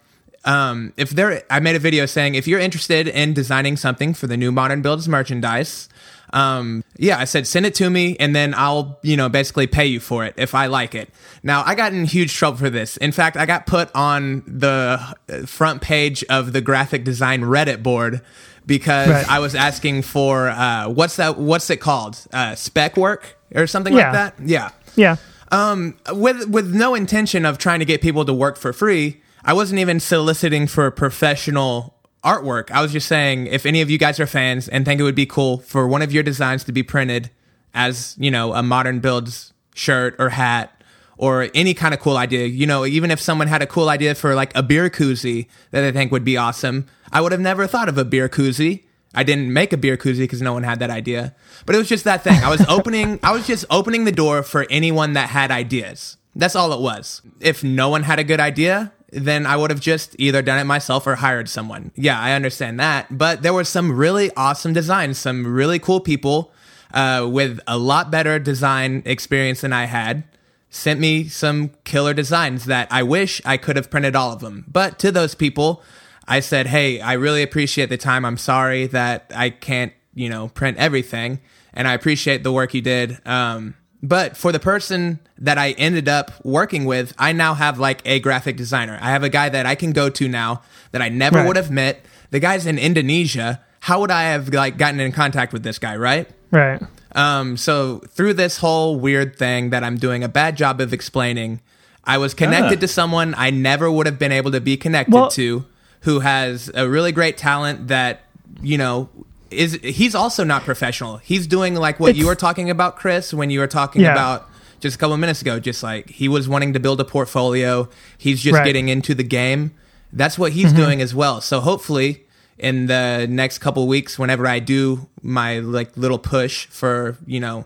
[0.45, 4.27] Um, if they're, I made a video saying if you're interested in designing something for
[4.27, 5.89] the new Modern Builds merchandise,
[6.33, 9.85] um, yeah, I said send it to me, and then I'll, you know, basically pay
[9.85, 11.09] you for it if I like it.
[11.43, 12.97] Now, I got in huge trouble for this.
[12.97, 14.99] In fact, I got put on the
[15.47, 18.21] front page of the graphic design Reddit board
[18.65, 19.29] because Right.
[19.29, 21.37] I was asking for uh, what's that?
[21.37, 22.19] What's it called?
[22.33, 24.11] Uh, spec work or something Yeah.
[24.11, 24.47] like that?
[24.47, 24.69] Yeah.
[24.95, 25.15] yeah.
[25.51, 29.21] Um, with with no intention of trying to get people to work for free.
[29.47, 32.71] I wasn't even soliciting for professional artwork.
[32.71, 35.13] I was just saying if any of you guys are fans and think it would
[35.13, 37.29] be cool for one of your designs to be printed
[37.71, 40.81] as, you know, a modern builds shirt or hat
[41.17, 44.15] or any kind of cool idea, you know, even if someone had a cool idea
[44.15, 47.67] for like a beer koozie that I think would be awesome, I would have never
[47.67, 48.83] thought of a beer koozie.
[49.13, 51.35] I didn't make a beer koozie because no one had that idea.
[51.67, 52.43] But it was just that thing.
[52.43, 56.17] I was opening I was just opening the door for anyone that had ideas.
[56.35, 57.21] That's all it was.
[57.39, 60.65] If no one had a good idea, then I would have just either done it
[60.65, 61.91] myself or hired someone.
[61.95, 63.17] Yeah, I understand that.
[63.17, 66.51] But there were some really awesome designs, some really cool people
[66.93, 70.23] uh, with a lot better design experience than I had
[70.69, 74.65] sent me some killer designs that I wish I could have printed all of them.
[74.67, 75.81] But to those people,
[76.27, 78.25] I said, "Hey, I really appreciate the time.
[78.25, 81.39] I'm sorry that I can't, you know, print everything,
[81.73, 83.75] and I appreciate the work you did." Um,
[84.07, 88.19] but for the person that I ended up working with, I now have like a
[88.19, 88.97] graphic designer.
[89.01, 91.47] I have a guy that I can go to now that I never Right.
[91.47, 92.05] would have met.
[92.31, 93.61] The guy's in Indonesia.
[93.81, 96.27] How would I have like gotten in contact with this guy, right?
[96.51, 96.81] Right.
[97.15, 101.61] Um, so through this whole weird thing that I'm doing a bad job of explaining,
[102.03, 102.81] I was connected Ah.
[102.81, 105.65] to someone I never would have been able to be connected Well- to,
[106.01, 108.21] who has a really great talent that
[108.61, 109.09] you know
[109.55, 111.17] is he's also not professional.
[111.17, 114.11] He's doing like what you were talking about, Chris, when you were talking Yeah.
[114.11, 114.49] about
[114.81, 115.59] just a couple minutes ago.
[115.59, 118.59] Just like he was wanting to build a portfolio, he's just Right.
[118.59, 118.65] Mm-hmm.
[118.67, 119.71] getting into the game.
[120.13, 121.41] That's what he's doing as well.
[121.41, 122.23] So hopefully
[122.57, 127.65] in the next couple weeks whenever I do my like little push for, you know,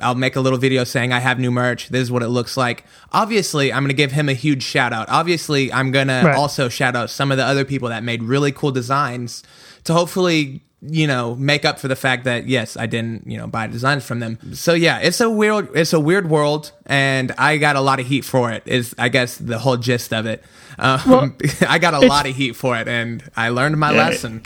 [0.00, 1.88] I'll make a little video saying I have new merch.
[1.88, 2.84] This is what it looks like.
[3.12, 5.08] Obviously, I'm going to give him a huge shout out.
[5.08, 8.52] Obviously, I'm going to also shout out some of the other people that made really
[8.52, 9.42] cool designs
[9.84, 13.46] to hopefully, you know, make up for the fact that yes, I didn't, you know,
[13.48, 14.38] buy designs from them.
[14.54, 18.06] So yeah, it's a weird it's a weird world and I got a lot of
[18.06, 18.62] heat for it.
[18.66, 20.44] Is I guess the whole gist of it.
[20.78, 21.32] Um, Well,
[21.68, 24.06] I got a lot of heat for it and I learned my Yeah.
[24.06, 24.42] lesson.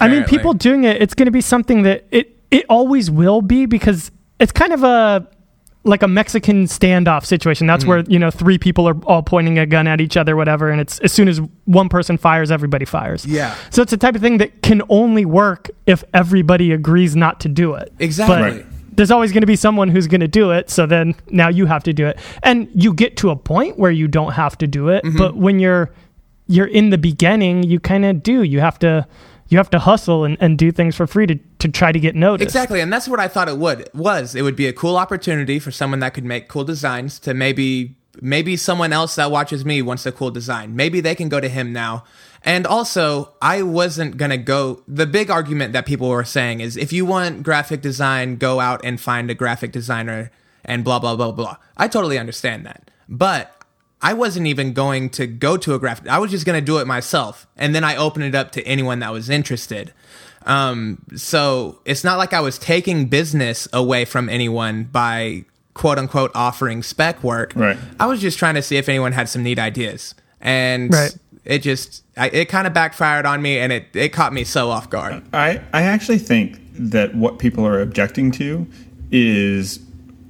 [0.00, 3.42] I mean, people doing it, it's going to be something that it it always will
[3.42, 5.26] be because it's kind of a
[5.86, 7.66] like a Mexican standoff situation.
[7.66, 10.70] That's where you know three people are all pointing a gun at each other, whatever,
[10.70, 13.24] and it's as soon as one person fires, everybody fires.
[13.24, 13.54] Yeah.
[13.70, 17.48] So it's a type of thing that can only work if everybody agrees not to
[17.48, 17.92] do it.
[17.98, 18.36] Exactly.
[18.36, 18.66] Right.
[18.92, 21.66] There's always going to be someone who's going to do it, so then now you
[21.66, 24.66] have to do it, and you get to a point where you don't have to
[24.66, 25.04] do it.
[25.04, 25.18] Mm-hmm.
[25.18, 25.90] But when you're
[26.48, 28.42] you're in the beginning, you kind of do.
[28.42, 29.06] You have to
[29.48, 32.14] you have to hustle and, and do things for free to, to try to get
[32.14, 32.46] noticed.
[32.46, 34.34] Exactly, and that's what I thought it would was.
[34.34, 37.96] It would be a cool opportunity for someone that could make cool designs to maybe
[38.20, 40.74] maybe someone else that watches me wants a cool design.
[40.74, 42.04] Maybe they can go to him now.
[42.42, 46.76] And also, I wasn't going to go the big argument that people were saying is
[46.76, 50.30] if you want graphic design, go out and find a graphic designer
[50.64, 51.56] and blah blah blah blah.
[51.76, 52.90] I totally understand that.
[53.08, 53.52] But
[54.02, 56.08] I wasn't even going to go to a graphic.
[56.08, 58.64] I was just going to do it myself, and then I opened it up to
[58.64, 59.92] anyone that was interested.
[60.46, 66.30] Um, so it's not like I was taking business away from anyone by quote unquote
[66.34, 67.52] offering spec work.
[67.56, 67.76] Right.
[68.00, 71.16] I was just trying to see if anyone had some neat ideas, and Right.
[71.44, 74.70] it just I, it kind of backfired on me, and it it caught me so
[74.70, 75.22] off guard.
[75.34, 78.66] I, I actually think that what people are objecting to
[79.10, 79.80] is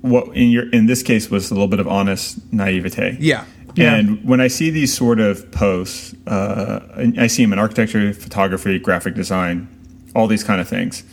[0.00, 3.16] what in your in this case was a little bit of honest naivete.
[3.20, 3.44] Yeah.
[3.74, 3.94] Yeah.
[3.96, 6.80] And when I see these sort of posts, uh,
[7.18, 9.68] I see them in architecture, photography, graphic design,
[10.16, 11.04] all these kind of things.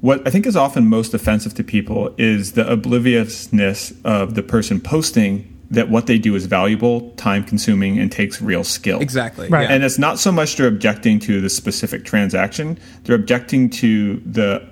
[0.00, 4.80] What I think is often most offensive to people is the obliviousness of the person
[4.80, 9.00] posting that what they do is valuable, time consuming, and takes real skill.
[9.00, 9.48] Exactly.
[9.48, 9.68] Right.
[9.68, 9.74] Yeah.
[9.74, 14.66] And it's not so much they're objecting to the specific transaction; they're objecting to the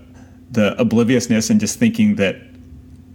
[0.51, 2.37] the obliviousness and just thinking that.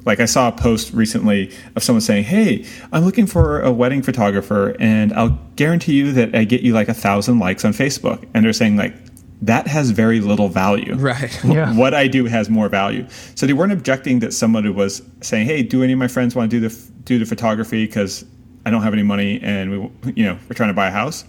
[0.04, 4.02] Like I saw a post recently of someone saying, "Hey, I'm looking for a wedding
[4.02, 8.28] photographer, and I'll guarantee you that I get you like a thousand likes on Facebook."
[8.34, 8.96] And they're saying like
[9.42, 10.96] that has very little value.
[10.96, 11.44] Right.
[11.44, 11.76] Yeah.
[11.76, 13.08] What I do has more value.
[13.36, 16.52] So they weren't objecting that somebody was saying, "Hey, do any of my friends want
[16.52, 18.24] to do the do the photography because
[18.66, 21.26] I don't have any money and we you know we're trying to buy a house."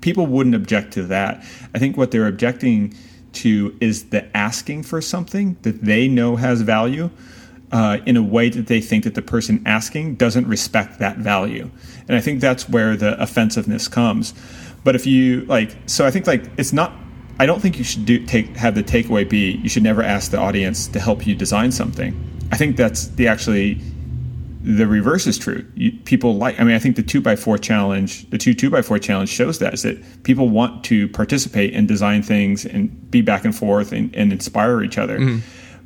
[0.00, 1.44] People wouldn't object to that.
[1.74, 2.94] I think what they're objecting
[3.34, 7.10] to is the asking for something that they know has value.
[7.70, 11.70] Uh, in a way that they think that the person asking doesn't respect that value,
[12.06, 14.34] and I think that's where the offensiveness comes.
[14.84, 16.92] But if you like, so I think like it's not
[17.42, 20.30] I don't think you should do take have the takeaway be you should never ask
[20.30, 22.14] the audience to help you design something.
[22.52, 23.80] I think that's the actually
[24.62, 25.66] the reverse is true.
[25.74, 26.60] You, people like.
[26.60, 29.28] I mean, I think the two by four challenge, the two two by four challenge
[29.28, 33.56] shows that is that people want to participate and design things and be back and
[33.56, 35.18] forth and, and inspire each other.
[35.18, 35.40] Mm-hmm.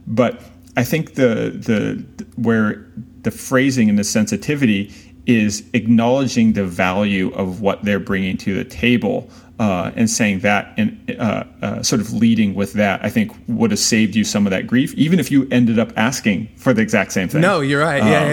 [0.07, 0.43] But
[0.77, 2.05] I think the the
[2.37, 2.87] where
[3.23, 4.93] the phrasing and the sensitivity
[5.25, 10.75] is acknowledging the value of what they're bringing to the table uh, and saying that
[10.77, 14.47] and uh, uh, sort of leading with that, I think would have saved you some
[14.47, 17.41] of that grief, even if you ended up asking for the exact same thing.
[17.41, 18.03] No, you're right.
[18.03, 18.33] Yeah, Um,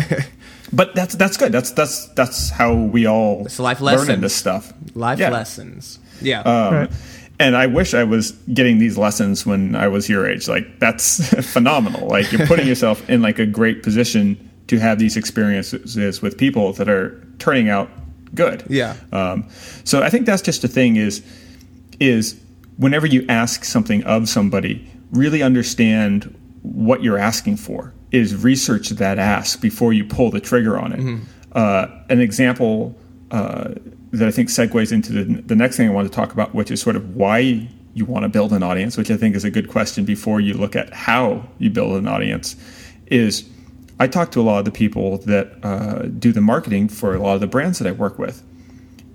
[0.00, 0.20] yeah.
[0.72, 1.52] But that's that's good.
[1.52, 4.20] That's that's that's how we all It's life learn lessons.
[4.22, 4.72] this stuff.
[4.94, 5.30] Life Yeah.
[5.30, 6.00] lessons.
[6.20, 6.40] Yeah.
[6.40, 6.90] Um, Right.
[7.38, 10.48] And I wish I was getting these lessons when I was your age.
[10.48, 12.08] Like that's phenomenal.
[12.08, 16.72] Like you're putting yourself in like a great position to have these experiences with people
[16.74, 17.88] that are turning out
[18.34, 18.64] good.
[18.68, 18.96] Yeah.
[19.12, 19.48] Um,
[19.84, 21.22] so I think that's just the thing is
[22.00, 22.40] is
[22.76, 27.92] whenever you ask something of somebody, really understand what you're asking for.
[28.10, 31.20] Is research that ask before you pull the trigger on it.
[31.52, 32.96] Uh, an example
[33.32, 33.74] uh,
[34.12, 36.70] that I think segues into the, the next thing I want to talk about, which
[36.70, 39.50] is sort of why you want to build an audience, which I think is a
[39.50, 42.54] good question before you look at how you build an audience.
[43.06, 43.48] Is
[43.98, 47.18] I talk to a lot of the people that uh, do the marketing for a
[47.18, 48.42] lot of the brands that I work with.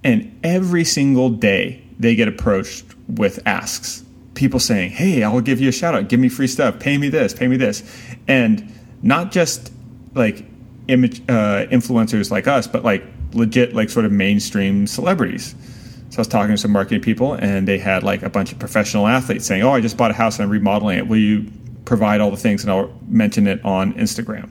[0.04, 4.04] And every single day they get approached with asks.
[4.36, 6.08] People saying, Hey, I'll give you a shout out.
[6.08, 6.80] Give me free stuff.
[6.80, 7.34] Pay me this.
[7.34, 7.84] Pay me this.
[8.28, 9.74] And not just
[10.16, 10.46] like
[10.88, 15.56] image, uh, influencers like us, but like legit, like sort of mainstream celebrities.
[16.10, 18.60] So I was talking to some marketing people and they had like a bunch of
[18.60, 21.08] professional athletes saying, Oh, I just bought a house and I'm remodeling it.
[21.08, 21.52] Will you
[21.84, 24.50] provide all the things and I'll mention it on Instagram?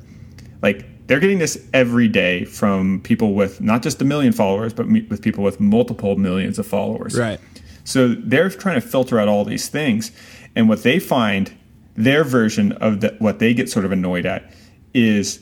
[0.62, 4.88] Like they're getting this every day from people with not just a million followers, but
[4.88, 7.18] me- with people with multiple millions of followers.
[7.18, 7.40] Right.
[7.84, 10.12] So they're trying to filter out all these things,
[10.54, 11.56] and what they find,
[11.94, 14.52] their version of the, what they get sort of annoyed at,
[14.92, 15.40] is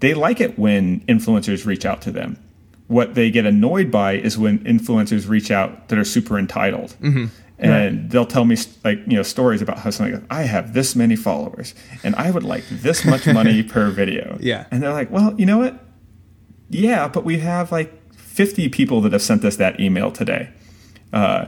[0.00, 2.38] they like it when influencers reach out to them.
[2.86, 6.94] What they get annoyed by is when influencers reach out that are super entitled.
[7.02, 7.26] Mm-hmm.
[7.58, 10.96] And they'll tell me like you know stories about how something like, I have this
[10.96, 14.36] many followers and I would like this much money per video.
[14.40, 14.66] Yeah.
[14.70, 15.78] And they're like, well, you know what?
[16.68, 20.50] Yeah, but we have like 50 people that have sent us that email today.
[21.12, 21.46] Uh,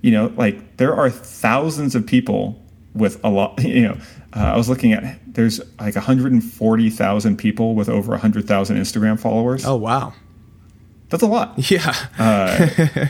[0.00, 2.62] you know, like there are thousands of people
[2.94, 3.98] with a lot, you know,
[4.34, 9.64] uh, I was looking at, there's like 140,000 people with over 100,000 Instagram followers.
[9.66, 10.12] oh wow.
[11.08, 11.70] That's a lot.
[11.70, 11.94] Yeah.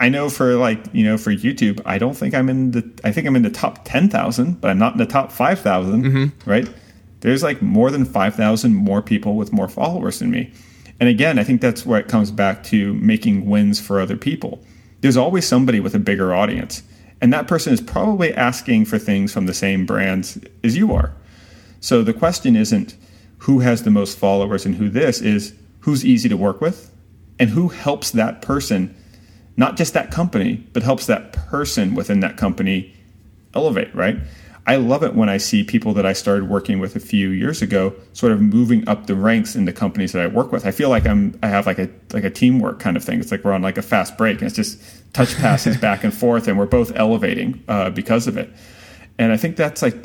[0.00, 3.12] I know for like, you know, for YouTube, I don't think I'm in the, I
[3.12, 6.50] think I'm in the top 10,000, but I'm not in the top 5,000, mm-hmm.
[6.50, 6.68] right?
[7.20, 10.52] There's like more than 5,000 more people with more followers than me.
[11.00, 14.62] And again, I think that's where it comes back to making wins for other people.
[15.00, 16.82] There's always somebody with a bigger audience,
[17.20, 21.12] and that person is probably asking for things from the same brands as you are.
[21.80, 22.96] So the question isn't
[23.38, 26.90] who has the most followers and who this is who's easy to work with
[27.38, 28.94] and who helps that person,
[29.56, 32.94] not just that company, but helps that person within that company
[33.54, 34.18] elevate, right?
[34.66, 37.60] I love it when I see people that I started working with a few years
[37.60, 40.64] ago sort of moving up the ranks in the companies that I work with.
[40.64, 43.20] I feel like I'm I have like a like a teamwork kind of thing.
[43.20, 44.80] It's like we're on like a fast break and it's just
[45.12, 48.50] touch passes back and forth and we're both elevating uh, because of it.
[49.18, 49.96] And I think that's like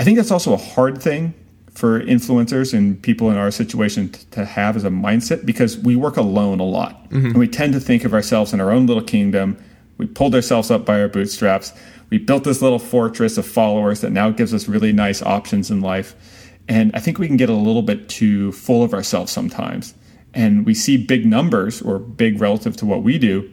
[0.00, 1.34] I think that's also a hard thing
[1.76, 6.16] for influencers and people in our situation to have as a mindset because we work
[6.16, 7.04] alone a lot.
[7.10, 7.26] Mm-hmm.
[7.26, 9.62] And we tend to think of ourselves in our own little kingdom.
[9.98, 11.72] We pulled ourselves up by our bootstraps
[12.10, 15.80] we built this little fortress of followers that now gives us really nice options in
[15.80, 16.14] life.
[16.68, 19.94] And I think we can get a little bit too full of ourselves sometimes.
[20.34, 23.52] And we see big numbers or big relative to what we do.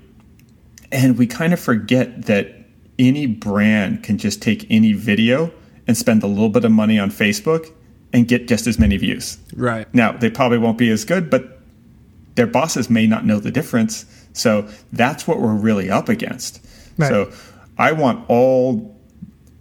[0.91, 2.53] And we kind of forget that
[2.99, 5.51] any brand can just take any video
[5.87, 7.71] and spend a little bit of money on Facebook
[8.13, 9.37] and get just as many views.
[9.55, 9.91] Right.
[9.93, 11.59] Now, they probably won't be as good, but
[12.35, 14.05] their bosses may not know the difference.
[14.33, 16.65] So that's what we're really up against.
[16.97, 17.09] Right.
[17.09, 17.31] So
[17.77, 18.93] I want all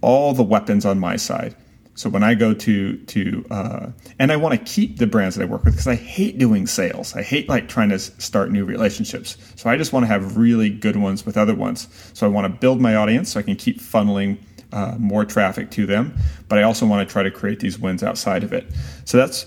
[0.01, 1.55] all the weapons on my side.
[1.95, 3.87] So when I go to to uh,
[4.19, 6.65] and I want to keep the brands that I work with because I hate doing
[6.65, 7.15] sales.
[7.15, 9.37] I hate like trying to start new relationships.
[9.55, 11.87] So I just want to have really good ones with other ones.
[12.13, 14.39] So I want to build my audience so I can keep funneling
[14.73, 16.17] uh, more traffic to them.
[16.49, 18.65] But I also want to try to create these wins outside of it.
[19.05, 19.45] So that's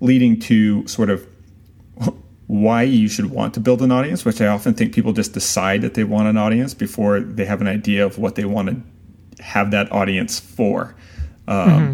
[0.00, 1.26] leading to sort of
[2.46, 5.80] why you should want to build an audience, which I often think people just decide
[5.82, 9.42] that they want an audience before they have an idea of what they want to
[9.42, 10.94] have that audience for.
[11.46, 11.92] Um, mm-hmm.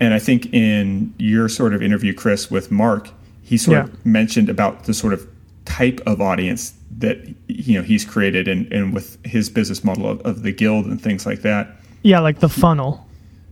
[0.00, 3.10] And I think in your sort of interview, Chris, with Marc,
[3.42, 3.84] he sort yeah.
[3.84, 5.26] of mentioned about the sort of
[5.64, 10.20] type of audience that you know he's created and, and with his business model of,
[10.22, 11.79] of the guild and things like that.
[12.02, 13.06] Yeah, like the funnel.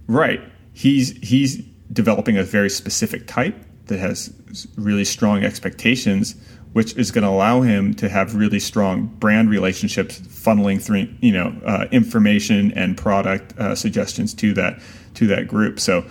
[0.06, 0.40] Right.
[0.72, 1.58] He's he's
[1.92, 4.32] developing a very specific type that has
[4.76, 6.34] really strong expectations,
[6.72, 11.32] which is going to allow him to have really strong brand relationships, funneling through you
[11.32, 14.80] know uh, information and product uh, suggestions to that
[15.14, 15.80] to that group.
[15.80, 16.04] So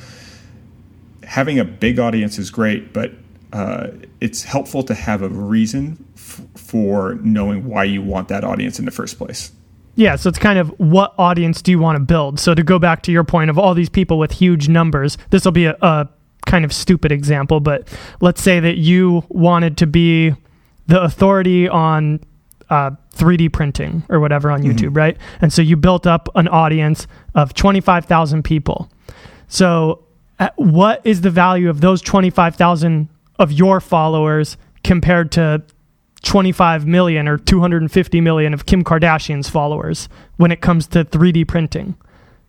[1.23, 3.11] having a big audience is great, but
[3.53, 3.87] uh,
[4.21, 8.85] it's helpful to have a reason f- for knowing why you want that audience in
[8.85, 9.51] the first place.
[9.97, 12.39] Yeah, so it's kind of what audience do you want to build?
[12.39, 15.43] So to go back to your point of all these people with huge numbers, this
[15.43, 16.07] will be a, a
[16.45, 17.87] kind of stupid example, but
[18.21, 20.35] let's say that you wanted to be
[20.85, 22.19] the authority on
[22.69, 24.71] uh, 3D printing or whatever on mm-hmm.
[24.71, 25.17] YouTube, right?
[25.41, 28.91] And so you built up an audience of 25,000 people.
[29.47, 30.03] So,
[30.57, 35.63] what is the value of those 25,000 of your followers compared to
[36.23, 41.95] 25 million or 250 million of Kim Kardashian's followers when it comes to 3D printing?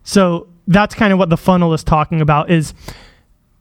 [0.03, 2.75] So, that's kind of what the funnel is talking about is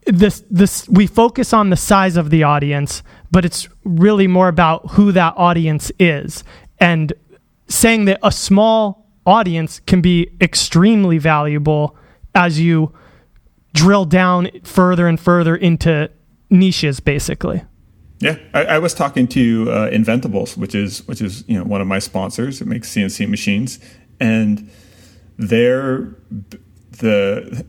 [0.07, 4.93] this this we focus on the size of the audience, but it's really more about
[4.93, 6.45] who that audience is
[6.79, 7.13] and
[7.69, 11.97] saying that a small audience can be extremely valuable
[12.35, 12.93] as you
[13.75, 16.11] drill down further and further into
[16.51, 17.63] niches basically
[18.21, 21.81] yeah i, I was talking to uh, inventables which is which is you know one
[21.81, 23.79] of my sponsors it makes cnc machines
[24.21, 24.71] and
[25.37, 26.15] they're
[26.91, 27.65] the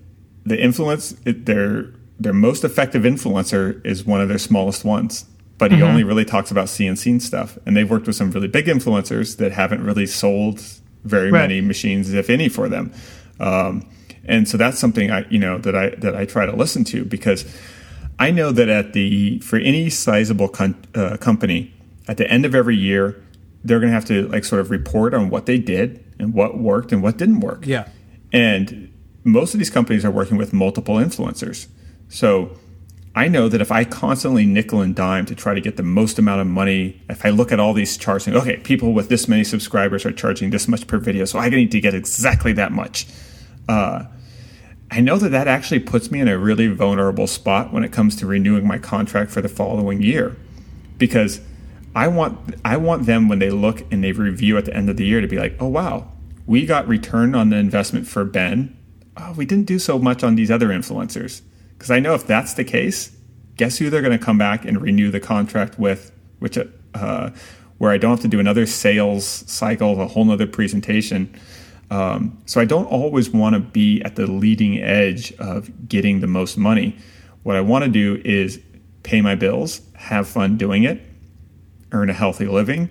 [0.45, 5.25] the influence it, they're their most effective influencer is one of their smallest ones
[5.59, 5.87] but he mm-hmm.
[5.87, 7.59] only really talks about CNC stuff.
[7.65, 10.63] And they've worked with some really big influencers that haven't really sold
[11.03, 11.41] very right.
[11.41, 12.93] many machines, if any, for them.
[13.41, 13.87] Um,
[14.23, 17.03] and so that's something I, you know, that I that I try to listen to
[17.03, 17.43] because
[18.19, 21.73] I know that at the for any sizable con- uh, company,
[22.07, 23.23] at the end of every year,
[23.63, 26.57] they're going to have to like sort of report on what they did and what
[26.57, 27.65] worked and what didn't work.
[27.65, 27.87] Yeah.
[28.31, 28.93] And
[29.23, 31.67] most of these companies are working with multiple influencers.
[32.09, 32.57] So
[33.15, 36.19] I know that if I constantly nickel and dime to try to get the most
[36.19, 39.27] amount of money, if I look at all these charts and okay, people with this
[39.27, 42.71] many subscribers are charging this much per video, so I need to get exactly that
[42.71, 43.07] much.
[43.67, 44.05] Uh,
[44.91, 48.15] I know that that actually puts me in a really vulnerable spot when it comes
[48.17, 50.35] to renewing my contract for the following year,
[50.97, 51.41] because
[51.95, 54.97] I want I want them when they look and they review at the end of
[54.97, 56.11] the year to be like, oh wow,
[56.45, 58.75] we got return on the investment for Ben.
[59.15, 61.41] Oh, we didn't do so much on these other influencers
[61.77, 63.15] because I know if that's the case,
[63.57, 66.57] guess who they're going to come back and renew the contract with, which
[66.93, 67.29] uh,
[67.77, 71.33] where I don't have to do another sales cycle, a whole nother presentation.
[71.91, 76.27] Um, so I don't always want to be at the leading edge of getting the
[76.27, 76.97] most money.
[77.43, 78.59] What I want to do is
[79.03, 81.01] pay my bills, have fun doing it,
[81.91, 82.89] earn a healthy living,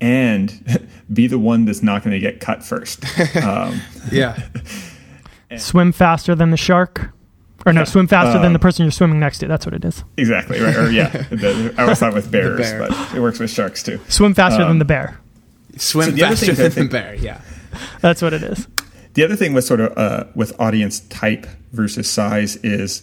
[0.00, 3.04] and be the one that's not going to get cut first.
[3.42, 3.80] Um,
[4.10, 4.38] yeah.
[5.56, 7.12] Swim faster than the shark.
[7.64, 9.46] Or no, swim faster um, than the um, person you're swimming next to.
[9.46, 10.02] That's what it is.
[10.16, 10.60] Exactly.
[10.60, 10.76] Right.
[10.76, 12.88] Or yeah, the, I always thought with bears, bear.
[12.88, 14.00] but it works with sharks too.
[14.08, 15.20] Swim faster um, than the bear.
[15.76, 17.14] Swim so the faster than the bear.
[17.14, 17.40] Yeah.
[18.00, 18.66] That's what it is.
[19.14, 23.02] the other thing with sort of uh, with audience type versus size is,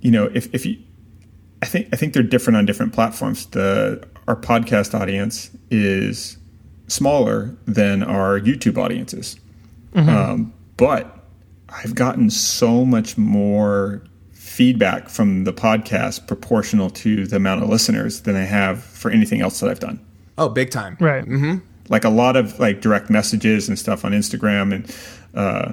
[0.00, 0.78] you know, if if you,
[1.62, 3.46] I think I think they're different on different platforms.
[3.46, 6.36] The our podcast audience is
[6.86, 9.36] smaller than our YouTube audiences,
[9.94, 11.24] um, but
[11.68, 14.02] I've gotten so much more
[14.32, 19.40] feedback from the podcast proportional to the amount of listeners than I have for anything
[19.40, 20.04] else that I've done.
[20.36, 20.96] Oh, big time.
[21.00, 21.24] Right.
[21.88, 24.96] Like a lot of like direct messages and stuff on Instagram and
[25.34, 25.72] uh,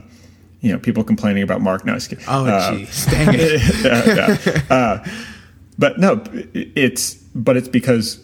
[0.61, 1.85] you know people complaining about Mark.
[1.85, 2.25] No, I was kidding.
[2.27, 2.71] Oh, Uh.
[2.71, 2.87] Dang
[3.33, 4.65] it.
[4.69, 4.75] yeah.
[4.75, 5.05] Uh,
[5.77, 8.23] but no, it's but it's because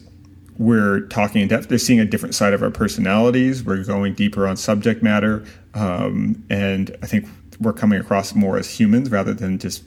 [0.58, 1.68] we're talking in depth.
[1.68, 3.64] They're seeing a different side of our personalities.
[3.64, 7.26] We're going deeper on subject matter, um, and I think
[7.60, 9.82] we're coming across more as humans rather than just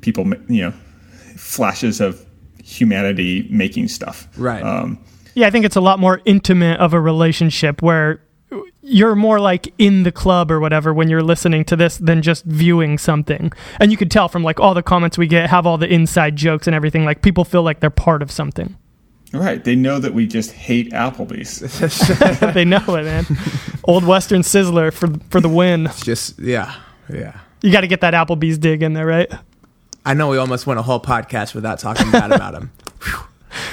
[0.00, 0.26] people.
[0.48, 0.70] You know,
[1.36, 2.24] flashes of
[2.62, 4.28] humanity making stuff.
[4.36, 4.62] Right.
[4.62, 4.98] Um,
[5.38, 8.20] Yeah, I think it's a lot more intimate of a relationship where
[8.82, 12.44] you're more like in the club or whatever when you're listening to this than just
[12.44, 13.52] viewing something.
[13.78, 16.34] And you could tell from like all the comments we get have all the inside
[16.34, 18.76] jokes and everything like people feel like they're part of something.
[19.32, 19.62] right.
[19.62, 21.60] They know that we just hate Applebee's.
[22.54, 23.24] they know it, man.
[23.84, 25.86] Old Western Sizzler for for the win.
[25.86, 26.74] It's just, yeah.
[27.08, 27.38] Yeah.
[27.62, 29.30] You got to get that Applebee's dig in there, right?
[30.04, 32.72] I know we almost went a whole podcast without talking bad about him.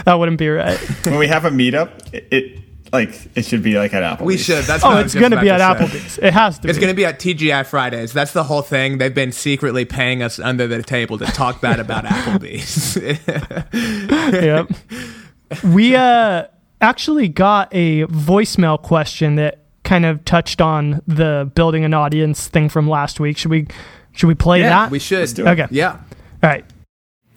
[0.06, 0.78] That wouldn't be right.
[1.06, 2.60] when we have a meetup, it, it
[2.94, 4.26] like it should be like at Applebee's.
[4.26, 4.64] We should.
[4.66, 5.86] That's Oh, what it's going to be at say.
[5.86, 6.18] Applebee's.
[6.20, 6.82] It has to It's be.
[6.82, 8.14] going to be at TGI Fridays.
[8.14, 9.00] That's the whole thing.
[9.00, 12.96] They've been secretly paying us under the table to talk bad about Applebee's.
[14.34, 14.70] yep.
[15.64, 16.46] We uh
[16.82, 22.70] actually got a voicemail question that kind of touched on the building an audience thing
[22.70, 23.38] from last week.
[23.38, 23.68] Should we
[24.14, 24.92] should we play Yeah, that?
[24.92, 25.28] we should.
[25.34, 25.50] do it.
[25.60, 25.68] Okay.
[25.72, 25.92] Yeah.
[26.44, 26.66] All right.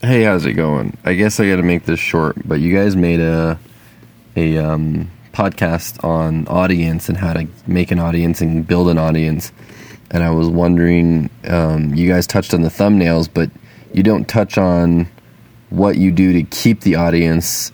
[0.00, 0.96] Hey, how's it going?
[1.04, 3.58] I guess I got to make this short, but you guys made a
[4.36, 9.50] a um, podcast on audience and how to make an audience and build an audience.
[10.12, 13.50] And I was wondering, um, you guys touched on the thumbnails, but
[13.92, 15.08] you don't touch on
[15.70, 17.72] what you do to keep the audience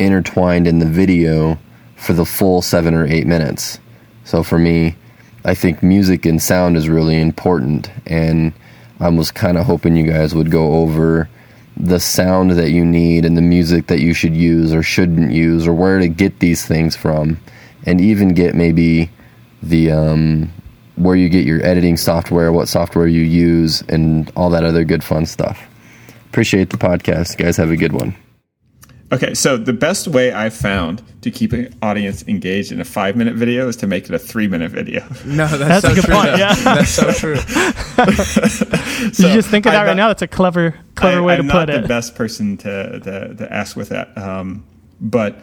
[0.00, 1.60] intertwined in the video
[1.94, 3.78] for the full seven or eight minutes.
[4.24, 4.96] So for me,
[5.44, 8.52] I think music and sound is really important, and
[8.98, 11.28] I was kind of hoping you guys would go over
[11.76, 15.66] the sound that you need and the music that you should use or shouldn't use,
[15.66, 17.38] or where to get these things from,
[17.84, 19.10] and even get maybe
[19.62, 20.50] the um,
[20.96, 25.04] where you get your editing software, what software you use, and all that other good
[25.04, 25.62] fun stuff.
[26.28, 27.56] Appreciate the podcast, guys.
[27.56, 28.16] Have a good one.
[29.12, 33.14] Okay, so the best way I've found to keep an audience engaged in a five
[33.14, 35.00] minute video is to make it a three minute video.
[35.24, 36.14] No, that's, That's so a good true.
[36.14, 36.36] point, though.
[36.36, 36.54] yeah.
[36.64, 37.34] That's so true.
[37.36, 40.08] you just think of that I'm right not- now.
[40.08, 41.74] That's a clever clever I, way I'm to put it.
[41.74, 44.16] not the best person to, to, to ask with that.
[44.18, 44.64] Um,
[45.00, 45.38] but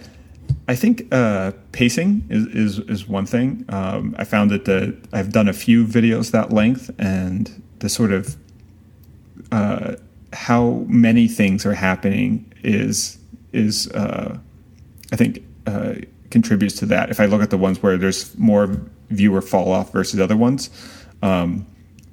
[0.67, 3.63] I think uh, pacing is, is, is one thing.
[3.69, 8.11] Um, I found that the I've done a few videos that length, and the sort
[8.11, 8.35] of
[9.53, 9.95] uh,
[10.33, 13.19] how many things are happening is
[13.53, 14.37] is uh,
[15.11, 15.95] I think uh,
[16.31, 17.09] contributes to that.
[17.09, 18.75] If I look at the ones where there's more
[19.09, 20.69] viewer fall off versus other ones,
[21.21, 21.65] um,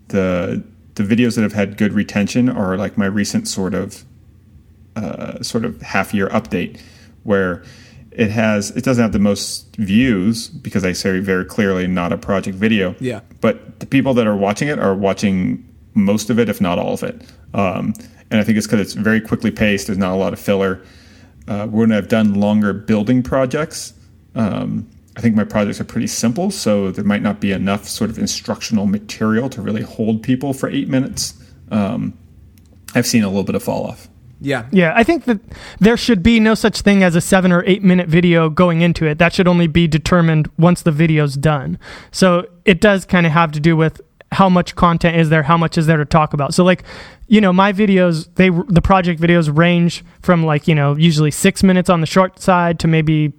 [0.08, 0.62] the
[0.94, 4.04] the videos that have had good retention are like my recent sort of
[4.96, 6.80] uh, sort of half year update
[7.22, 7.62] where
[8.10, 12.18] it has it doesn't have the most views because I say very clearly not a
[12.18, 12.94] project video.
[13.00, 13.20] Yeah.
[13.40, 16.94] But the people that are watching it are watching most of it, if not all
[16.94, 17.22] of it.
[17.54, 17.94] Um,
[18.30, 19.86] and I think it's because it's very quickly paced.
[19.86, 20.82] There's not a lot of filler.
[21.50, 23.92] Uh, when I've done longer building projects,
[24.36, 28.08] um, I think my projects are pretty simple, so there might not be enough sort
[28.08, 31.34] of instructional material to really hold people for eight minutes.
[31.72, 32.16] Um,
[32.94, 34.08] I've seen a little bit of fall off.
[34.40, 34.66] Yeah.
[34.70, 35.40] Yeah, I think that
[35.80, 39.04] there should be no such thing as a seven or eight minute video going into
[39.06, 39.18] it.
[39.18, 41.80] That should only be determined once the video's done.
[42.12, 44.00] So it does kind of have to do with
[44.32, 46.54] how much content is there, how much is there to talk about.
[46.54, 46.84] So like,
[47.26, 51.62] you know, my videos, they the project videos range from like, you know, usually 6
[51.62, 53.32] minutes on the short side to maybe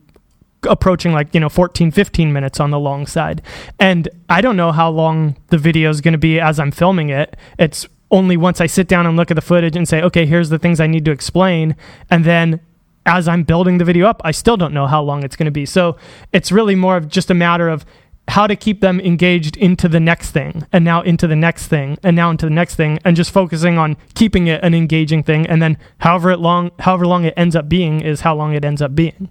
[0.64, 3.42] approaching like, you know, 14 15 minutes on the long side.
[3.80, 7.10] And I don't know how long the video is going to be as I'm filming
[7.10, 7.36] it.
[7.58, 10.50] It's only once I sit down and look at the footage and say, okay, here's
[10.50, 11.76] the things I need to explain.
[12.10, 12.60] And then
[13.06, 15.52] as I'm building the video up, I still don't know how long it's going to
[15.52, 15.66] be.
[15.66, 15.98] So
[16.32, 17.86] it's really more of just a matter of
[18.28, 21.98] how to keep them engaged into the next thing and now into the next thing
[22.04, 25.46] and now into the next thing and just focusing on keeping it an engaging thing
[25.48, 28.64] and then however it long however long it ends up being is how long it
[28.64, 29.30] ends up being.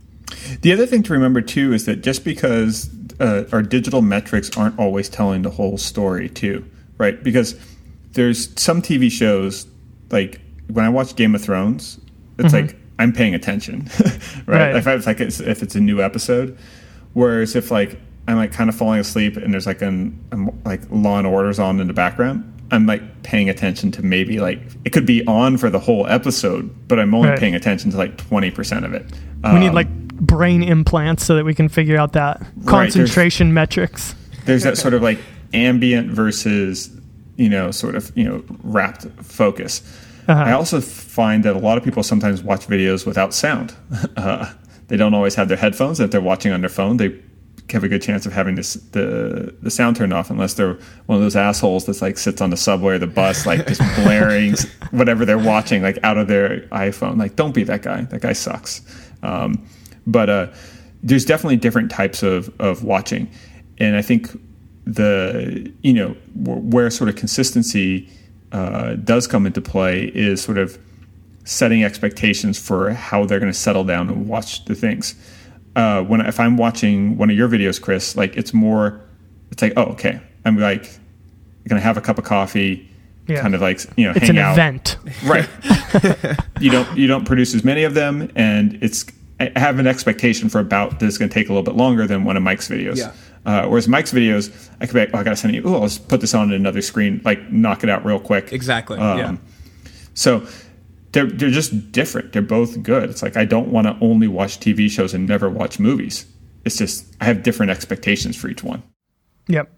[0.61, 4.79] The other thing to remember too is that just because uh, our digital metrics aren't
[4.79, 6.65] always telling the whole story too,
[6.99, 7.23] right?
[7.23, 7.59] Because
[8.13, 9.67] there's some TV shows
[10.11, 11.99] like when I watch Game of Thrones,
[12.39, 13.89] it's like I'm paying attention,
[14.47, 14.47] right?
[14.47, 14.77] Right.
[14.77, 16.59] If it's like it's, if it's a new episode,
[17.13, 17.99] whereas if like
[18.31, 21.59] I'm like kind of falling asleep and there's like an, um, like Law and Order's
[21.59, 25.57] on in the background, I'm like paying attention to maybe like it could be on
[25.57, 27.39] for the whole episode, but I'm only Right.
[27.39, 29.05] paying attention to like 20% of it.
[29.43, 29.89] we need Um, like
[30.21, 34.15] brain implants so that we can figure out that there's- concentration metrics.
[34.45, 35.19] there's that sort of like
[35.55, 36.91] ambient versus
[37.37, 39.83] you know sort of you know rapt focus
[40.29, 40.41] Uh-huh.
[40.43, 43.73] i also find that a lot of people sometimes watch videos without sound
[44.17, 44.47] uh,
[44.89, 47.09] they don't always have their headphones if they're watching on their phone they
[47.73, 51.17] have a good chance of having this the the sound turned off unless they're one
[51.17, 54.55] of those assholes that's like sits on the subway or the bus like just blaring
[54.91, 57.19] whatever they're watching like out of their iphone.
[57.19, 58.03] Like don't be that guy.
[58.03, 58.83] That guy sucks.
[59.23, 59.65] Um,
[60.07, 60.47] but uh,
[61.03, 63.31] there's definitely different types of of watching.
[63.79, 64.29] And i think
[64.85, 68.09] the you know where sort of consistency
[68.53, 70.79] uh, does come into play is sort of
[71.45, 75.15] setting expectations for how they're going to settle down and watch the things.
[75.77, 79.01] Uh, when if I'm watching one of your videos, Chris, like it's more,
[79.51, 80.83] it's like oh okay, I'm like
[81.69, 82.89] going to have a cup of coffee,
[83.29, 83.41] Yeah.
[83.43, 84.97] kind of like you know It's hang an out, event.
[85.25, 85.49] right?
[86.61, 89.05] you don't you don't produce as many of them, and it's
[89.39, 92.07] I have an expectation for about this is going to take a little bit longer
[92.07, 92.99] than one of Mike's videos.
[92.99, 93.13] Yeah.
[93.47, 94.51] Uh, whereas Mike's videos,
[94.83, 95.63] I could be like, oh, I got to send you.
[95.65, 98.53] Oh, let's put this on another screen, like knock it out real quick.
[98.53, 98.99] Exactly.
[98.99, 99.37] Um, yeah.
[100.13, 100.47] So
[101.13, 102.33] they're they're just different.
[102.33, 103.11] They're both good.
[103.11, 106.27] It's like I don't want to only watch TV shows and never watch movies.
[106.65, 108.83] It's just I have different expectations for each one.
[109.49, 109.71] Yep.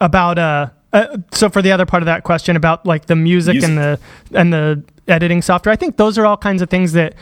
[0.00, 3.54] About uh, uh so for the other part of that question about like the music,
[3.54, 3.68] Music.
[3.68, 4.00] and the
[4.34, 7.14] and the editing software, I think those are all kinds of things that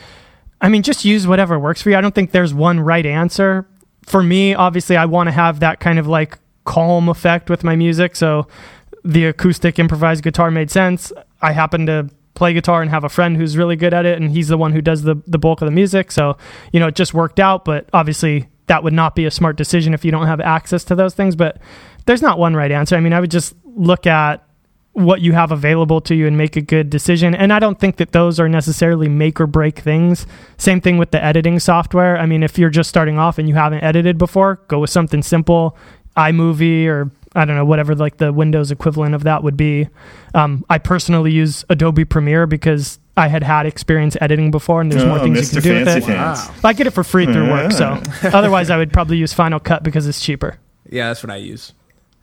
[0.59, 1.97] I mean just use whatever works for you.
[1.97, 3.67] I don't think there's one right answer.
[4.03, 7.75] For me, obviously I want to have that kind of like calm effect with my
[7.75, 8.47] music, so
[9.03, 11.11] the acoustic improvised guitar made sense.
[11.41, 12.09] I happen to
[12.41, 14.71] play guitar and have a friend who's really good at it and he's the one
[14.71, 16.11] who does the the bulk of the music.
[16.11, 16.37] So,
[16.73, 19.93] you know, it just worked out, but obviously that would not be a smart decision
[19.93, 21.59] if you don't have access to those things, but
[22.07, 22.95] there's not one right answer.
[22.95, 24.43] I mean, I would just look at
[24.93, 27.35] what you have available to you and make a good decision.
[27.35, 30.25] And I don't think that those are necessarily make or break things.
[30.57, 32.17] Same thing with the editing software.
[32.17, 35.21] I mean, if you're just starting off and you haven't edited before, go with something
[35.21, 35.77] simple,
[36.17, 39.87] iMovie or I don't know, whatever like the Windows equivalent of that would be.
[40.33, 45.05] Um, I personally use Adobe Premiere because I had had experience editing before and there's
[45.05, 45.55] more Oh, things Mr.
[45.55, 46.17] you can do Fancy with it.
[46.17, 46.63] Pants.
[46.65, 49.83] I get it for free through work, so otherwise I would probably use Final Cut
[49.83, 50.57] because it's cheaper.
[50.89, 51.73] Yeah, that's what I use.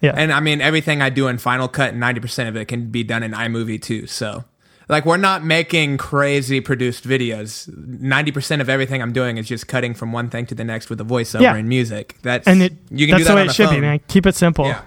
[0.01, 0.12] Yeah.
[0.14, 3.22] And I mean, everything I do in Final Cut, 90% of it can be done
[3.22, 4.07] in iMovie too.
[4.07, 4.45] So,
[4.89, 7.68] like, we're not making crazy produced videos.
[7.70, 11.01] 90% of everything I'm doing is just cutting from one thing to the next with
[11.01, 11.57] a voiceover Yeah.
[11.57, 12.16] and music.
[12.22, 14.01] That's, and it you can that's do that the way it should be, man.
[14.09, 14.66] Keep it simple.
[14.66, 14.80] Yeah.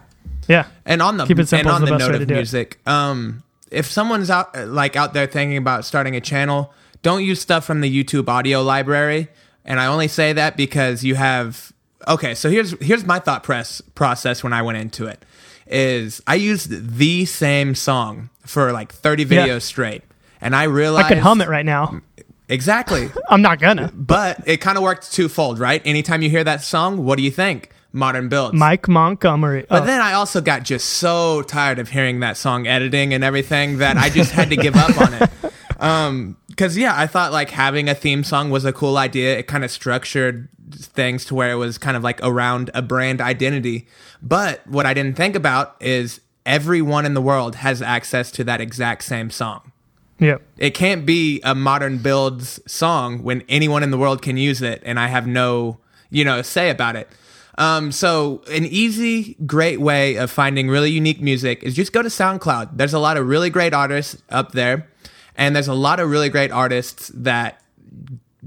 [0.47, 0.66] Yeah.
[0.86, 3.86] And on the Keep it simple and on the the note of music, um, if
[3.86, 6.74] someone's out like out there thinking about starting a channel,
[7.04, 9.30] don't use stuff from the YouTube audio library.
[9.64, 11.72] And I only say that because you have
[12.08, 12.34] okay.
[12.34, 15.24] So here's here's my thought press process when I went into it
[15.72, 19.59] is I used the same song for like 30 videos Yeah.
[19.59, 20.03] straight,
[20.41, 22.01] and I realized I could hum it right now.
[22.49, 23.09] exactly.
[23.30, 23.91] I'm not gonna.
[23.93, 25.82] but it kind of worked twofold, right?
[25.86, 27.72] Anytime you hear that song, what do you think?
[27.93, 28.55] Modern builds.
[28.55, 29.65] Mike Montgomery.
[29.67, 33.22] But Oh, then I also got just so tired of hearing that song editing and
[33.22, 35.30] everything that I just had to give up on it.
[35.82, 39.38] Um, cause yeah, I thought like having a theme song was a cool idea.
[39.38, 43.22] It kind of structured things to where it was kind of like around a brand
[43.22, 43.88] identity.
[44.22, 48.62] But what I didn't think about is everyone in the world has access to that
[48.62, 49.72] exact same song.
[50.20, 50.38] yeah.
[50.58, 54.82] It can't be a modern builds song when anyone in the world can use it
[54.86, 55.80] and I have no,
[56.10, 57.10] you know, say about it.
[57.58, 62.10] Um, so an easy, great way of finding really unique music is just go to
[62.10, 62.78] SoundCloud.
[62.78, 64.88] There's a lot of really great artists up there,
[65.36, 67.61] and there's a lot of really great artists that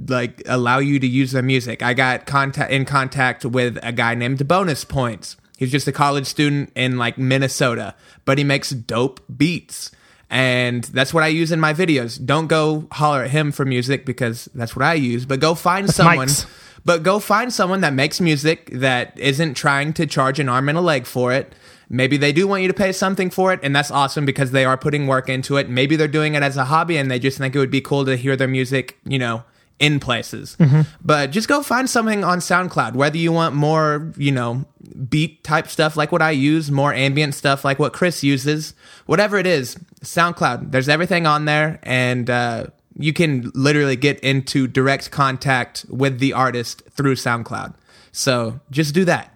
[0.08, 1.82] like allow you to use their music.
[1.82, 5.36] I got contact in contact with a guy named Bonus Points.
[5.56, 9.92] He's just a college student in like Minnesota, but he makes dope beats.
[10.30, 12.24] And that's what I use in my videos.
[12.24, 15.88] Don't go holler at him for music because that's what I use, but go find
[15.88, 16.46] someone Mike's.
[16.84, 20.78] but go find someone that makes music that isn't trying to charge an arm and
[20.78, 21.54] a leg for it.
[21.94, 24.64] Maybe they do want you to pay something for it, and that's awesome because they
[24.64, 25.68] are putting work into it.
[25.68, 28.04] Maybe they're doing it as a hobby and they just think it would be cool
[28.04, 29.44] to hear their music, you know,
[29.78, 30.56] in places.
[31.04, 34.64] But just go find something on SoundCloud, whether you want more, you know,
[35.08, 38.74] beat type stuff like what I use, more ambient stuff like what Chris uses,
[39.06, 40.72] whatever it is, SoundCloud.
[40.72, 42.66] There's everything on there, and uh,
[42.96, 47.74] you can literally get into direct contact with the artist through SoundCloud.
[48.12, 49.33] So just do that.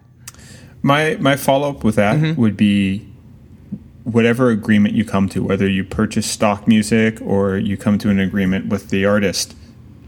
[0.81, 2.39] My my follow up with that Mm-hmm.
[2.41, 3.05] would be
[4.03, 8.19] whatever agreement you come to, whether you purchase stock music or you come to an
[8.19, 9.55] agreement with the artist,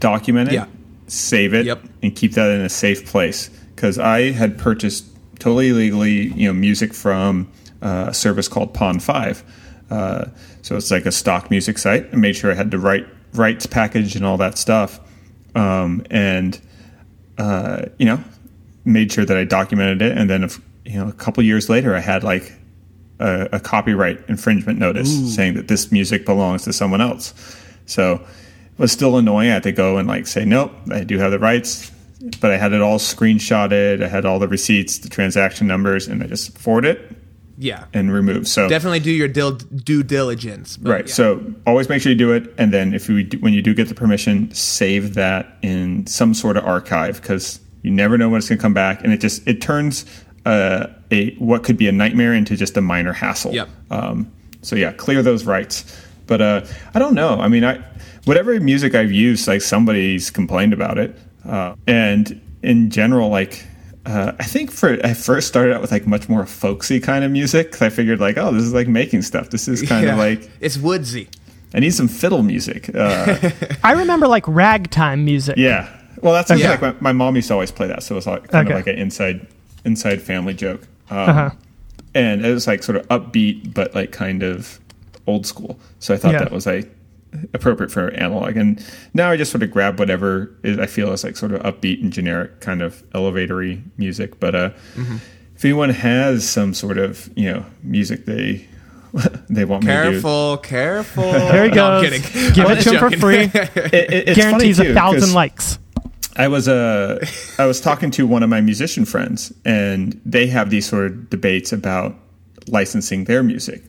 [0.00, 0.66] document it, Yeah.
[1.06, 1.82] save it, Yep.
[2.02, 3.48] and keep that in a safe place.
[3.76, 5.04] Because I had purchased
[5.38, 7.48] totally illegally, you know, music from
[7.80, 9.42] uh, a service called Pond5.
[9.90, 10.24] Uh,
[10.62, 12.06] so it's like a stock music site.
[12.12, 15.00] I made sure I had the right rights package and all that stuff.
[15.54, 16.58] Um, and,
[17.38, 18.20] uh, you know,
[18.84, 20.16] made sure that I documented it.
[20.16, 22.52] And then, if, you know, a couple years later, I had like
[23.18, 25.28] a, a copyright infringement notice Ooh.
[25.28, 27.34] saying that this music belongs to someone else.
[27.86, 29.50] So it was still annoying.
[29.50, 31.90] I had to go and like say, nope, I do have the rights.
[32.40, 34.02] But I had it all screenshotted.
[34.02, 37.16] I had all the receipts, the transaction numbers, and I just forwarded it
[37.58, 41.12] yeah and remove so definitely do your dil- due diligence right yeah.
[41.12, 43.74] so always make sure you do it and then if you do, when you do
[43.74, 48.38] get the permission save that in some sort of archive because you never know when
[48.38, 50.04] it's going to come back and it just it turns
[50.46, 53.52] uh, a what could be a nightmare into just a minor hassle.
[53.52, 53.68] Yep.
[53.90, 56.00] Um, so yeah clear those rights.
[56.26, 57.38] But uh, i don't know.
[57.38, 57.82] I mean i
[58.24, 61.18] whatever music i've used like somebody's complained about it.
[61.46, 63.66] Uh, and in general like
[64.04, 67.30] uh, I think for I first started out with like much more folksy kind of
[67.30, 69.50] music because I figured like oh this is like making stuff.
[69.50, 71.28] This is kind yeah, of like it's woodsy.
[71.74, 73.50] I need some fiddle music uh,
[73.84, 75.56] I remember like ragtime music.
[75.56, 75.88] Yeah
[76.22, 76.68] well that's okay.
[76.68, 78.78] like my, my, mom used to always play that so it was like, kind okay.
[78.78, 79.46] of like an inside
[79.84, 81.50] inside family joke um, uh-huh.
[82.14, 84.80] and it was like sort of upbeat but like kind of
[85.26, 86.38] old school so I thought yeah.
[86.38, 86.90] that was like
[87.54, 88.56] appropriate for analog.
[88.56, 91.62] And now I just sort of grab whatever is, I feel is like sort of
[91.62, 94.38] upbeat and generic kind of elevatory music.
[94.40, 95.16] But uh, mm-hmm.
[95.54, 98.66] if anyone has some sort of you know music they
[99.48, 101.32] they want careful, me to careful, careful.
[101.32, 102.02] There he goes.
[102.02, 102.10] No,
[102.54, 103.50] Give it to him for free.
[103.54, 105.78] it, it, Guarantees too, a thousand likes.
[106.36, 107.24] I was uh,
[107.58, 111.30] I was talking to one of my musician friends, and they have these sort of
[111.30, 112.14] debates about
[112.68, 113.82] licensing their music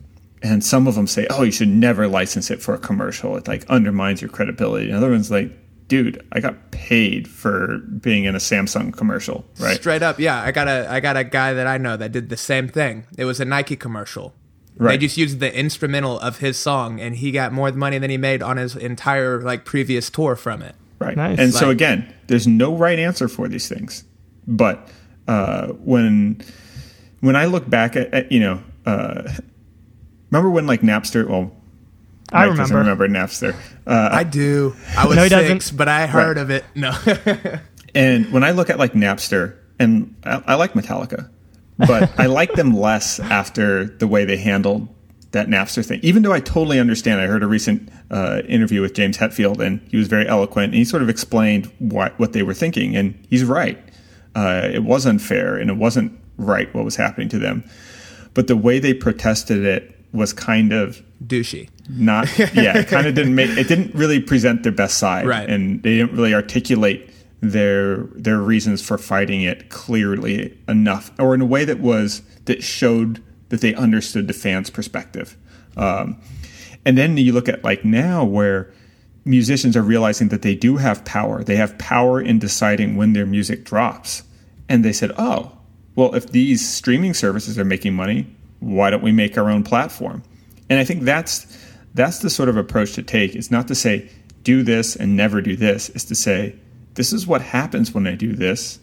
[0.44, 3.38] and some of them say, "Oh, you should never license it for a commercial.
[3.38, 5.52] It like undermines your credibility." And other ones like,
[5.88, 9.78] "Dude, I got paid for being in a Samsung commercial." Right?
[9.78, 10.41] Straight up, yeah.
[10.41, 13.06] I got a I got a guy that I know that did the same thing.
[13.18, 14.34] It was a Nike commercial.
[14.76, 15.00] Right.
[15.00, 18.18] They just used the instrumental of his song, and he got more money than he
[18.18, 20.76] made on his entire like previous tour from it.
[21.04, 21.18] Right.
[21.18, 21.39] Nice.
[21.39, 24.04] And like, so again, there's no right answer for these things,
[24.47, 24.89] but
[25.28, 26.41] uh, when
[27.20, 28.64] when I look back at, at you know.
[28.86, 29.32] Uh,
[30.34, 31.30] Remember when like Napster?
[31.30, 31.51] Well,
[32.32, 32.78] I Mike remember.
[32.80, 33.56] remember Napster.
[33.86, 34.76] Uh, I do.
[34.97, 36.41] I was no, six, but I heard right.
[36.41, 36.66] of it.
[36.74, 36.91] No.
[37.93, 41.30] and when I look at like Napster, and I, I like Metallica,
[41.78, 44.88] but I like them less after the way they handled
[45.34, 45.99] that Napster thing.
[46.01, 49.82] Even though I totally understand, I heard a recent uh, interview with James Hetfield, and
[49.89, 53.18] he was very eloquent, and he sort of explained what what they were thinking, and
[53.30, 53.78] he's right.
[54.36, 57.64] Uh, it was unfair, and it wasn't right what was happening to them.
[58.34, 61.70] But the way they protested it was kind of douchey.
[61.89, 65.49] Not yeah, it kind of didn't make it didn't really present their best side, right?
[65.49, 67.10] And they didn't really articulate
[67.41, 72.64] their their reasons for fighting it clearly enough, or in a way that was that
[72.64, 75.38] showed that they understood the fans' perspective.
[75.76, 76.22] Um,
[76.86, 78.72] and then you look at like now where
[79.26, 81.44] musicians are realizing that they do have power.
[81.44, 84.24] They have power in deciding when their music drops.
[84.70, 85.52] And they said, "Oh,
[85.96, 88.28] well, if these streaming services are making money,
[88.60, 90.24] why don't we make our own platform?
[90.70, 91.46] And I think that's
[91.94, 93.36] that's the sort of approach to take.
[93.36, 94.10] It's not to say
[94.44, 95.90] do this and never do this.
[95.90, 96.56] It's to say
[96.96, 98.80] this is what happens when I do this.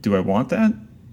[0.00, 0.72] Do I want that?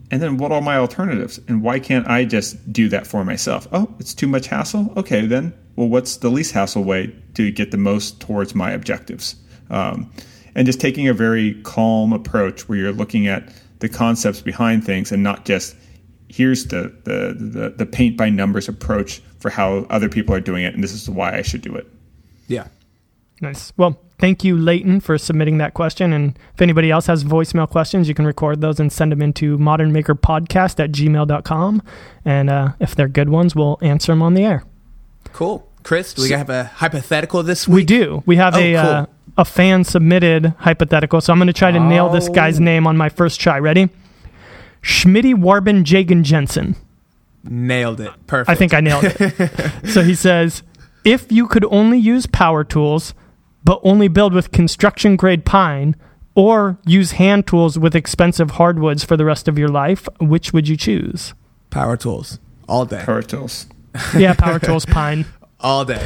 [0.09, 1.39] And then what are my alternatives?
[1.47, 3.68] And why can't I just do that for myself?
[3.72, 4.93] Oh, it's too much hassle.
[4.97, 5.53] Okay, then.
[5.76, 9.36] Well, what's the least hassle way to get the most towards my objectives?
[9.69, 10.11] Um,
[10.55, 15.11] and just taking a very calm approach where you're looking at the concepts behind things
[15.11, 15.76] and not just
[16.32, 20.63] here's the, the, the, the paint by numbers approach for how other people are doing
[20.63, 21.88] it, and this is why I should do it.
[22.47, 22.67] Yeah.
[23.41, 23.74] Nice.
[23.76, 26.13] Well, thank you, Leighton, for submitting that question.
[26.13, 29.57] And if anybody else has voicemail questions, you can record those and send them into
[29.57, 31.82] modernmakerpodcast at gmail.com.
[32.24, 34.63] And uh, if they're good ones, we'll answer them on the air.
[35.34, 35.67] Cool.
[35.84, 37.75] Chris, do we so, have a hypothetical this week?
[37.75, 38.23] We do.
[38.25, 38.89] We have oh, a, cool.
[38.89, 39.05] uh,
[39.38, 41.21] a fan submitted hypothetical.
[41.21, 41.88] So I'm going to try to oh.
[41.88, 42.63] nail this guy's oh.
[42.63, 43.59] name on my first try.
[43.59, 43.89] Ready?
[44.82, 46.75] Schmitty Warben Jagen Jensen.
[47.43, 48.11] Nailed it.
[48.27, 48.49] Perfect.
[48.49, 49.88] I think I nailed it.
[49.89, 50.63] so he says,
[51.03, 53.13] if you could only use power tools,
[53.63, 55.95] but only build with construction grade pine,
[56.36, 60.67] or use hand tools with expensive hardwoods for the rest of your life, which would
[60.67, 61.34] you choose?
[61.69, 62.39] Power tools.
[62.67, 63.03] All day.
[63.03, 63.67] Power tools.
[64.17, 65.25] yeah, power tools, pine.
[65.59, 66.05] All day.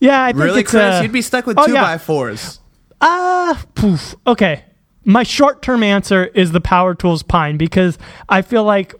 [0.00, 0.82] Yeah, I think really, it's, Chris.
[0.82, 1.82] Uh, you'd be stuck with oh, two yeah.
[1.82, 2.60] by fours.
[3.00, 4.14] Ah, uh, poof.
[4.26, 4.64] Okay,
[5.04, 8.94] my short term answer is the Power Tools Pine because I feel like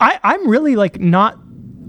[0.00, 1.38] I, I'm really like not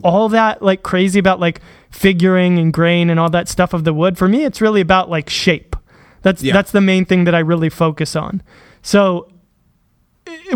[0.04, 3.94] all that like crazy about like figuring and grain and all that stuff of the
[3.94, 4.18] wood.
[4.18, 5.76] For me, it's really about like shape.
[6.22, 6.54] That's yeah.
[6.54, 8.44] that's the main thing that I really focus on.
[8.82, 9.32] So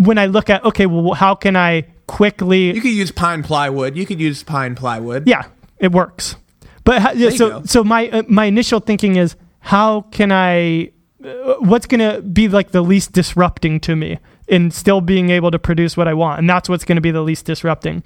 [0.01, 2.73] when I look at okay, well, how can I quickly?
[2.73, 3.95] You could use pine plywood.
[3.95, 5.27] You could use pine plywood.
[5.27, 5.43] yeah,
[5.77, 6.35] it works.
[6.83, 10.91] But how, so so my uh, my initial thinking is how can I?
[11.23, 15.59] Uh, what's gonna be like the least disrupting to me in still being able to
[15.59, 18.03] produce what I want, and that's what's gonna be the least disrupting.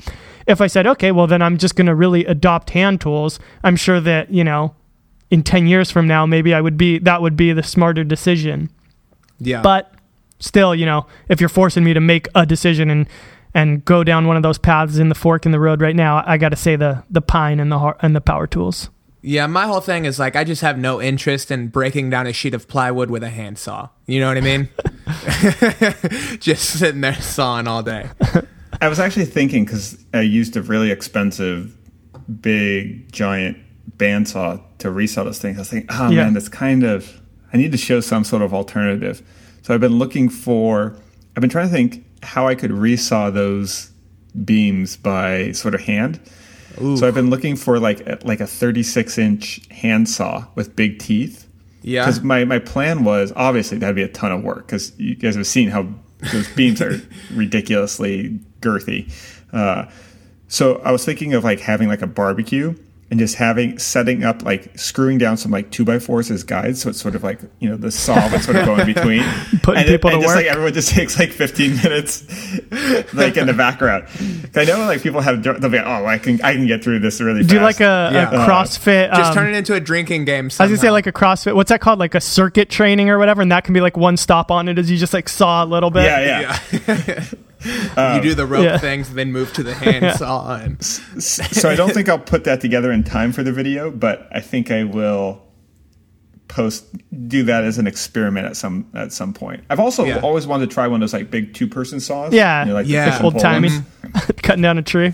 [0.47, 3.39] If I said okay, well then I'm just gonna really adopt hand tools.
[3.63, 4.73] I'm sure that you know,
[5.29, 8.71] in ten years from now, maybe I would be that would be the smarter decision.
[9.39, 9.61] Yeah.
[9.61, 9.93] But
[10.39, 13.07] still, you know, if you're forcing me to make a decision and
[13.53, 16.23] and go down one of those paths in the fork in the road right now,
[16.25, 18.89] I got to say the the pine and the and the power tools.
[19.23, 22.33] Yeah, my whole thing is like I just have no interest in breaking down a
[22.33, 23.89] sheet of plywood with a handsaw.
[24.07, 24.69] You know what I mean?
[26.39, 28.09] just sitting there sawing all day.
[28.81, 31.77] I was actually thinking because I used a really expensive,
[32.41, 33.57] big, giant
[33.97, 35.55] bandsaw to resaw this thing.
[35.55, 36.23] I was thinking, oh Yeah.
[36.23, 37.21] man, that's kind of.
[37.53, 39.21] I need to show some sort of alternative.
[39.61, 40.95] So I've been looking for.
[41.35, 43.91] I've been trying to think how I could resaw those
[44.45, 46.19] beams by sort of hand.
[46.95, 51.47] So I've been looking for like a- like a 36 inch handsaw with big teeth.
[51.81, 52.05] Yeah.
[52.05, 55.35] Because my, my plan was obviously that'd be a ton of work because you guys
[55.35, 55.87] have seen how
[56.31, 57.01] those beams are
[57.33, 59.11] ridiculously girthy.
[59.51, 59.85] Uh,
[60.47, 62.75] so I was thinking of like having like a barbecue
[63.11, 66.81] and just having setting up like screwing down some like two by fours as guides,
[66.81, 69.23] so it's sort of like you know the saw would sort of go in between.
[69.61, 70.37] Putting and people and to just, work.
[70.37, 72.21] Like everyone just takes like 15 minutes,
[73.13, 74.07] like in the background.
[74.55, 76.99] I know like people have they'll be like, oh I can I can get through
[76.99, 77.41] this really.
[77.41, 77.49] Fast.
[77.49, 77.63] Do fast.
[77.63, 78.29] like a, Yeah.
[78.31, 79.09] a CrossFit.
[79.09, 80.45] Just um, turn it into a drinking game.
[80.45, 81.53] I was gonna say like a CrossFit.
[81.53, 81.99] What's that called?
[81.99, 84.79] Like a circuit training or whatever, and that can be like one stop on it
[84.79, 86.05] as you just like saw a little bit.
[86.05, 86.39] Yeah,
[86.71, 87.25] yeah yeah.
[87.63, 88.77] you do the rope yeah.
[88.77, 90.55] things, then move to the handsaw.
[90.55, 94.27] And so I don't think I'll put that together in time for the video, but
[94.31, 95.43] I think I will
[96.47, 96.85] post
[97.29, 99.63] do that as an experiment at some at some point.
[99.69, 100.19] I've also Yeah.
[100.19, 102.33] always wanted to try one of those like big two person saws.
[102.33, 102.63] Yeah.
[102.63, 103.05] You know, like the Yeah.
[103.09, 103.69] push and Old pull timey,
[104.43, 105.13] cutting down a tree.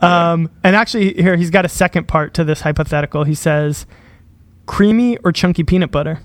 [0.00, 3.24] Um, and actually, here he's got a second part to this hypothetical.
[3.24, 3.86] He says,
[4.66, 6.20] "Creamy or chunky peanut butter?"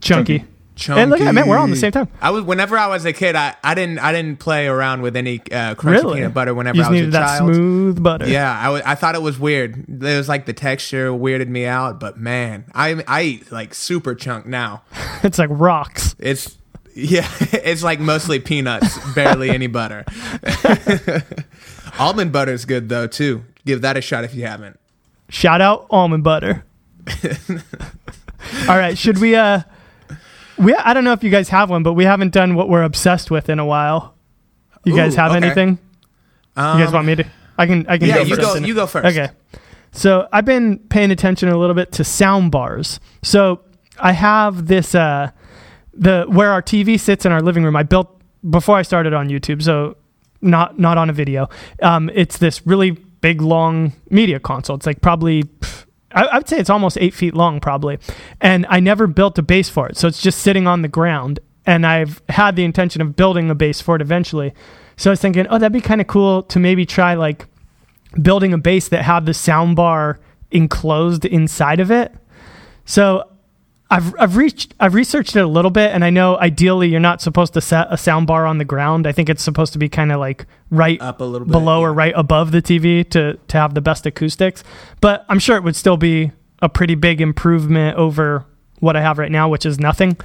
[0.00, 0.38] Chunky.
[0.40, 0.49] Chunky.
[0.88, 2.08] And look at man, we're all on the same time.
[2.20, 5.14] I was whenever I was a kid, I, I didn't I didn't play around with
[5.16, 6.14] any uh, crunchy Really?
[6.16, 7.54] peanut butter whenever you I was needed a that child.
[7.54, 8.28] smooth butter.
[8.28, 9.88] Yeah, I wa- I thought it was weird.
[9.88, 14.14] It was like the texture weirded me out, but man, I I eat like super
[14.14, 14.82] chunk now.
[15.22, 16.16] it's like rocks.
[16.18, 16.56] It's
[16.94, 20.04] yeah, it's like mostly peanuts, barely any butter.
[21.98, 23.44] Almond butter is good though too.
[23.66, 24.78] Give that a shot if you haven't.
[25.28, 26.64] Shout out almond butter.
[28.68, 29.34] All right, should we?
[29.36, 29.60] Uh,
[30.60, 32.82] we I don't know if you guys have one, but we haven't done what we're
[32.82, 34.14] obsessed with in a while.
[34.84, 35.44] You guys have okay.
[35.44, 35.78] anything?
[36.56, 37.24] you guys want me to?
[37.58, 37.86] I can.
[37.88, 38.08] I can.
[38.08, 38.54] Yeah, go you go.
[38.54, 39.06] You go first.
[39.06, 39.32] Okay.
[39.92, 43.00] So I've been paying attention a little bit to sound bars.
[43.22, 43.60] So
[43.98, 45.30] I have this uh
[45.92, 47.76] the where our TV sits in our living room.
[47.76, 49.96] I built before I started on YouTube, so
[50.40, 51.48] not not on a video.
[51.82, 54.76] Um, it's this really big long media console.
[54.76, 57.98] It's like probably pff, I, I would say it's almost eight feet long, probably.
[58.40, 61.40] And I never built a base for it, so it's just sitting on the ground.
[61.66, 64.52] And I've had the intention of building a base for it eventually.
[64.96, 67.46] So I was thinking, oh, that'd be kind of cool to maybe try like
[68.20, 70.18] building a base that had the sound bar
[70.50, 72.12] enclosed inside of it.
[72.84, 73.29] So
[73.90, 77.20] I've I've reached I've researched it a little bit, and I know ideally you're not
[77.20, 79.06] supposed to set a sound bar on the ground.
[79.06, 81.80] I think it's supposed to be kind of like right Up a little bit, below
[81.80, 84.62] or right above the TV to to have the best acoustics.
[85.00, 86.30] But I'm sure it would still be
[86.62, 88.44] a pretty big improvement over
[88.78, 90.16] what I have right now, which is nothing.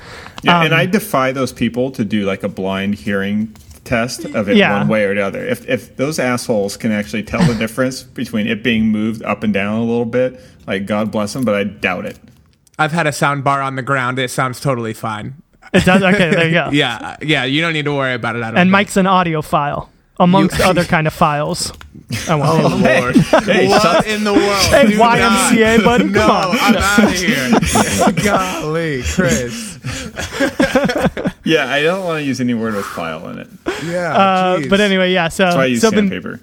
[0.43, 4.47] Yeah, and Um, I defy those people to do like a blind hearing test of
[4.49, 4.77] it Yeah.
[4.79, 5.43] one way or the other.
[5.45, 9.51] If if those assholes can actually tell the difference between it being moved up and
[9.53, 12.19] down a little bit, like God bless them, but I doubt it.
[12.77, 14.19] I've had a sound bar on the ground.
[14.19, 15.35] It sounds totally fine.
[15.73, 16.29] It does okay.
[16.29, 16.69] There you go.
[16.73, 17.43] Yeah, uh, yeah.
[17.45, 18.39] You don't need to worry about it.
[18.43, 18.57] I don't.
[18.57, 18.71] And think.
[18.71, 21.71] Mike's an audiophile amongst You- other kind of files.
[22.29, 23.01] I won't Oh say.
[23.01, 23.15] Lord!
[23.45, 24.65] Hey, what in the world?
[24.65, 25.83] Hey, Do YMCA, not.
[25.85, 26.57] buddy, No, come on.
[26.59, 27.13] I'm out of
[28.13, 28.23] here.
[28.23, 29.79] Golly, Chris.
[31.43, 33.47] Yeah, I don't want to use any word with file in it.
[33.85, 34.15] Yeah.
[34.15, 35.29] Uh, but anyway, yeah.
[35.29, 36.41] So, That's why I use so been- sandpaper.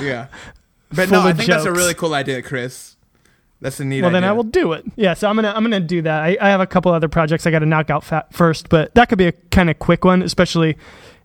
[0.00, 0.26] Yeah.
[0.90, 2.96] But Full no, I of think that's a really cool idea, Chris.
[3.60, 4.20] That's a neat well, idea.
[4.20, 4.84] then I will do it.
[4.96, 5.14] Yeah.
[5.14, 6.22] So I'm gonna I'm gonna do that.
[6.22, 8.94] I, I have a couple other projects I got to knock out fa- first, but
[8.94, 10.22] that could be a kind of quick one.
[10.22, 10.76] Especially,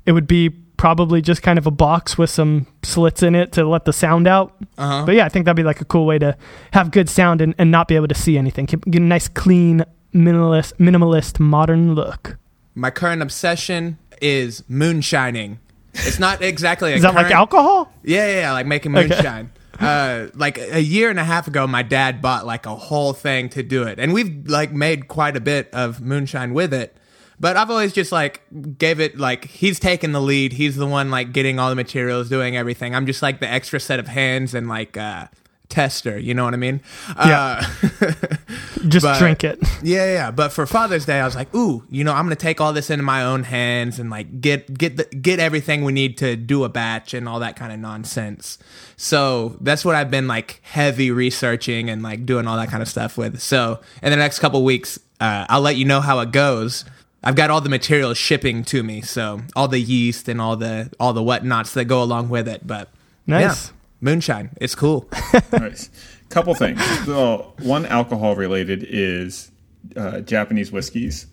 [0.05, 3.63] it would be probably just kind of a box with some slits in it to
[3.63, 4.55] let the sound out.
[4.77, 5.05] Uh-huh.
[5.05, 6.35] But yeah, I think that'd be like a cool way to
[6.73, 8.65] have good sound and, and not be able to see anything.
[8.65, 12.37] Get a nice, clean, minimalist, minimalist, modern look.
[12.75, 15.59] My current obsession is moonshining.
[15.93, 17.93] It's not exactly a Is that like alcohol?
[18.03, 19.45] Yeah, yeah, yeah, like making Okay.
[19.79, 23.49] Uh, like a year and a half ago, my dad bought like a whole thing
[23.49, 26.97] to do it, and we've like made quite a bit of moonshine with it.
[27.39, 28.41] But I've always just like
[28.77, 30.53] gave it like he's taking the lead.
[30.53, 32.95] He's the one like getting all the materials, doing everything.
[32.95, 35.27] I'm just like the extra set of hands and like uh,
[35.73, 36.17] tester.
[36.17, 36.81] You know what I mean?
[37.17, 37.65] Yeah.
[38.01, 38.11] Uh,
[38.87, 39.59] Just But- drink it.
[39.81, 40.31] Yeah, yeah.
[40.31, 42.89] But for Father's Day, I was like, ooh, you know, I'm gonna take all this
[42.89, 46.63] into my own hands and like get get the, get everything we need to do
[46.63, 48.57] a batch and all that kind of nonsense.
[48.97, 52.89] So that's what I've been like heavy researching and like doing all that kind of
[52.89, 53.39] stuff with.
[53.41, 56.85] So in the next couple weeks, uh, I'll let you know how it goes.
[57.23, 60.91] I've got all the materials shipping to me, so all the yeast and all the
[60.99, 62.67] all the whatnots that go along with it.
[62.67, 62.89] But
[63.25, 63.67] Nice.
[63.67, 63.73] yeah,
[64.03, 65.09] moonshine, it's cool.
[65.51, 65.89] nice.
[66.29, 66.79] Couple things.
[67.07, 69.51] Well, one alcohol related is
[69.95, 71.27] uh, Japanese whiskeys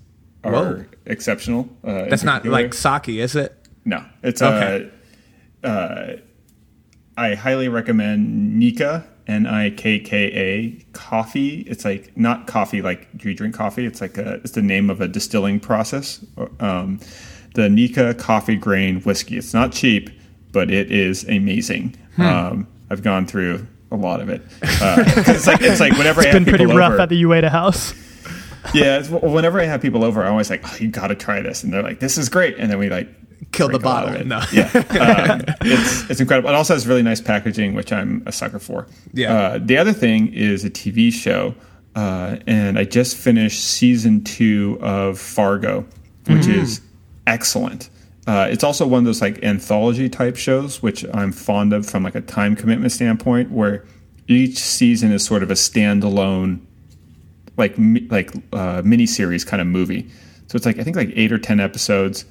[0.44, 0.84] are Whoa.
[1.06, 1.68] exceptional.
[1.82, 3.56] Uh, That's not like sake, is it?
[3.84, 4.04] no.
[4.22, 4.90] It's Okay.
[5.64, 6.16] uh, uh,
[7.16, 11.60] I highly recommend Nikka N I K K A Coffey.
[11.62, 13.86] It's like not coffee like do you drink coffee.
[13.86, 16.24] It's like a, it's the name of a distilling process.
[16.60, 17.00] Um,
[17.54, 19.36] the Nikka Coffey grain whiskey.
[19.38, 20.10] It's not cheap,
[20.52, 21.96] but it is amazing.
[22.16, 22.22] Hmm.
[22.22, 24.42] Um, I've gone through a lot of it.
[24.62, 27.08] Uh, 'cause it's like it's like whenever I It's have been pretty rough over, at
[27.08, 27.92] the Ueda house.
[28.74, 28.98] yeah.
[28.98, 31.64] It's, whenever I have people over, I'm always like, oh, you got to try this,
[31.64, 33.08] and they're like, this is great, and then we like
[33.52, 34.20] Kill the drink a lot of bottle.
[34.20, 34.26] it.
[34.26, 34.40] No.
[34.52, 34.70] Yeah,
[35.32, 36.50] um, it's it's incredible.
[36.50, 38.86] It also has really nice packaging, which I'm a sucker for.
[39.12, 39.32] Yeah.
[39.34, 41.54] Uh, the other thing is a TV show,
[41.96, 45.84] uh, and I just finished season two of Fargo,
[46.26, 46.80] which is
[47.26, 47.88] excellent.
[48.26, 52.02] Uh, it's also one of those like anthology type shows, which I'm fond of from
[52.02, 53.84] like a time commitment standpoint, where
[54.28, 56.60] each season is sort of a standalone
[57.56, 57.74] like
[58.10, 60.08] like uh, mini series kind of movie.
[60.48, 62.24] So it's like I think like eight or ten episodes.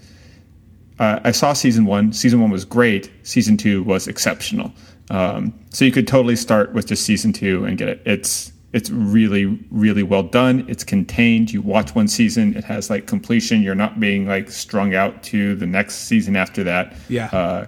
[1.00, 2.12] Uh, I saw season one.
[2.12, 3.10] Season one was great.
[3.24, 4.74] Season two was exceptional.
[5.10, 8.02] Um, so you could totally start with just season two and get it.
[8.06, 10.66] It's it's really really well done.
[10.68, 11.52] It's contained.
[11.52, 12.56] You watch one season.
[12.56, 13.62] It has like completion.
[13.62, 16.96] You're not being like strung out to the next season after that.
[17.08, 17.28] Yeah.
[17.28, 17.66] Uh,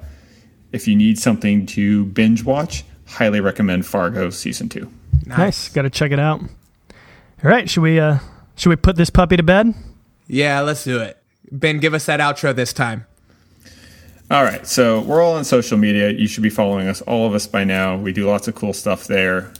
[0.71, 4.91] if you need something to binge watch, highly recommend Fargo season two.
[5.25, 5.69] Nice.
[5.69, 6.41] Got to check it out.
[7.43, 8.19] All right, should we uh
[8.55, 9.73] should we put this puppy to bed?
[10.27, 11.17] Yeah, let's do it.
[11.51, 13.05] Ben, give us that outro this time.
[14.29, 16.09] All right, so we're all on social media.
[16.11, 17.97] You should be following us, all of us by now.
[17.97, 19.51] We do lots of cool stuff there.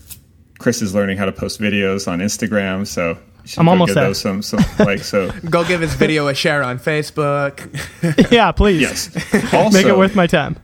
[0.62, 3.18] Chris is learning how to post videos on Instagram, so
[3.58, 4.14] I'm almost give there.
[4.14, 5.32] some, some like so.
[5.50, 7.60] Go give his video a share on Facebook.
[8.32, 8.82] yeah, please.
[8.82, 9.54] Yes.
[9.54, 10.58] Also, Make it worth my time.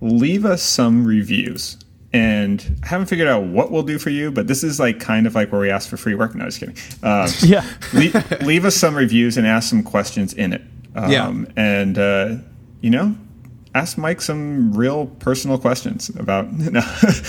[0.00, 1.76] leave us some reviews.
[2.12, 5.26] And I haven't figured out what we'll do for you, but this is like kind
[5.28, 6.34] of like where we ask for free work.
[6.34, 6.74] No, just kidding.
[7.04, 7.64] Um, Yeah.
[7.92, 10.62] leave, leave us some reviews and ask some questions in it.
[10.96, 11.32] Um, Yeah.
[11.56, 12.36] And, uh,
[12.80, 13.14] you know,
[13.76, 16.52] ask Mike some real personal questions about.
[16.52, 16.80] No.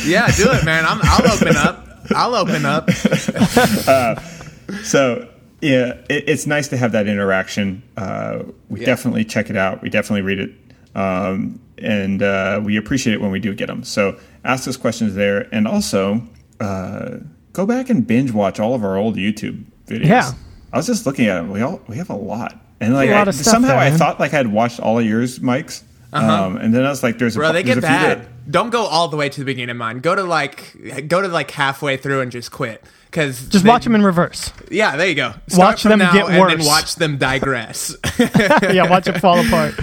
[0.04, 0.84] yeah, do it, man.
[0.86, 1.88] I'm, I'll open up.
[2.16, 2.90] I'll open up.
[4.84, 5.28] so,
[5.62, 7.84] yeah, it, it's nice to have that interaction.
[7.98, 8.86] Uh, we Yeah.
[8.88, 9.82] definitely check it out.
[9.82, 10.52] We definitely read it.
[10.96, 13.84] Um, and uh, we appreciate it when we do get them.
[13.84, 15.48] So ask us questions there.
[15.54, 16.22] And also,
[16.60, 17.18] uh,
[17.54, 20.06] go back and binge watch all of our old YouTube videos.
[20.08, 20.32] Yeah.
[20.74, 21.50] I was just looking at them.
[21.52, 23.78] We all we have a lot, and like a lot I, of stuff somehow there,
[23.80, 25.84] I thought like I had watched all of yours, Mike's,
[26.14, 28.22] um, and then I was like, "There's a Bro, they there's get a few bad.
[28.22, 30.00] that- Don't go all the way to the beginning of mine.
[30.00, 32.84] Go to like go to like halfway through and just quit.
[33.12, 34.52] Cause Just they- watch them in reverse.
[34.70, 35.34] Yeah, there you go.
[35.48, 37.96] Start Watch from them now get and then watch them digress.
[38.20, 39.76] yeah, watch it fall apart.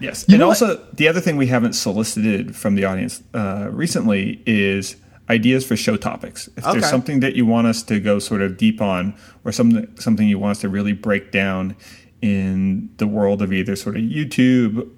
[0.00, 3.22] Yes, You and know what- also the other thing we haven't solicited from the audience
[3.34, 4.96] uh, recently is
[5.30, 6.48] ideas for show topics.
[6.56, 6.78] If Okay.
[6.78, 10.28] there's something that you want us to go sort of deep on, or something something
[10.28, 11.74] you want us to really break down
[12.22, 14.88] in the world of either sort of YouTube,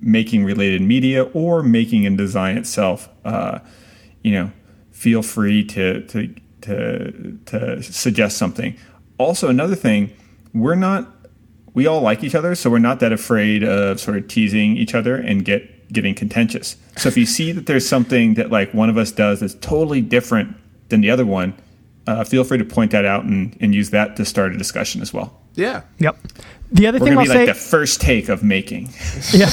[0.00, 3.60] making related media, or making and design itself, uh,
[4.22, 4.50] you know,
[4.90, 8.76] feel free to to to to suggest something.
[9.18, 10.12] Also, another thing,
[10.52, 11.12] we're not
[11.74, 14.94] we all like each other, so we're not that afraid of sort of teasing each
[14.94, 16.76] other and get getting contentious.
[16.96, 20.00] So if you see that there's something that like one of us does that's totally
[20.00, 20.56] different
[20.88, 21.54] than the other one,
[22.06, 25.02] uh, feel free to point that out and, and use that to start a discussion
[25.02, 25.40] as well.
[25.54, 25.82] yeah.
[25.98, 26.16] Yep.
[26.72, 28.86] The other We're thing gonna I'll be say, like the first take of making.
[29.32, 29.50] yeah.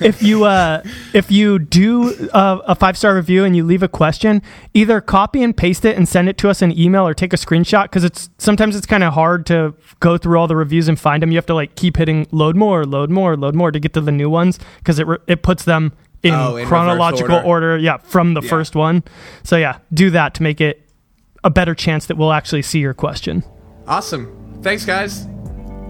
[0.00, 3.88] if you uh, if you do uh, a five star review and you leave a
[3.88, 4.42] question,
[4.74, 7.36] either copy and paste it and send it to us in email or take a
[7.36, 11.00] screenshot because it's sometimes it's kind of hard to go through all the reviews and
[11.00, 11.30] find them.
[11.32, 14.00] You have to like keep hitting load more, load more, load more to get to
[14.00, 17.46] the new ones because it re- it puts them in, Oh, in chronological order.
[17.72, 17.78] order.
[17.78, 18.50] Yeah, from the Yeah.
[18.50, 19.02] first one.
[19.42, 20.86] So yeah, do that to make it
[21.42, 23.42] a better chance that we'll actually see your question.
[23.88, 24.60] Awesome.
[24.62, 25.26] Thanks, guys.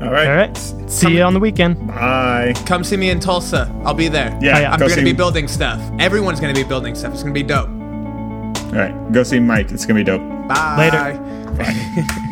[0.03, 0.28] All right.
[0.28, 0.57] All right.
[0.90, 1.86] See you on the weekend.
[1.86, 2.55] Bye.
[2.66, 3.70] Come see me in Tulsa.
[3.84, 4.36] I'll be there.
[4.40, 4.57] Yeah.
[4.57, 4.72] Oh, yeah.
[4.72, 5.80] I'm go going to be building stuff.
[5.98, 7.12] Everyone's going to be building stuff.
[7.12, 7.68] It's going to be dope.
[8.70, 9.12] All right.
[9.12, 9.72] Go see Mike.
[9.72, 10.22] It's gonna be dope.
[10.46, 10.76] Bye.
[10.78, 11.18] Later.
[11.57, 12.16] Bye.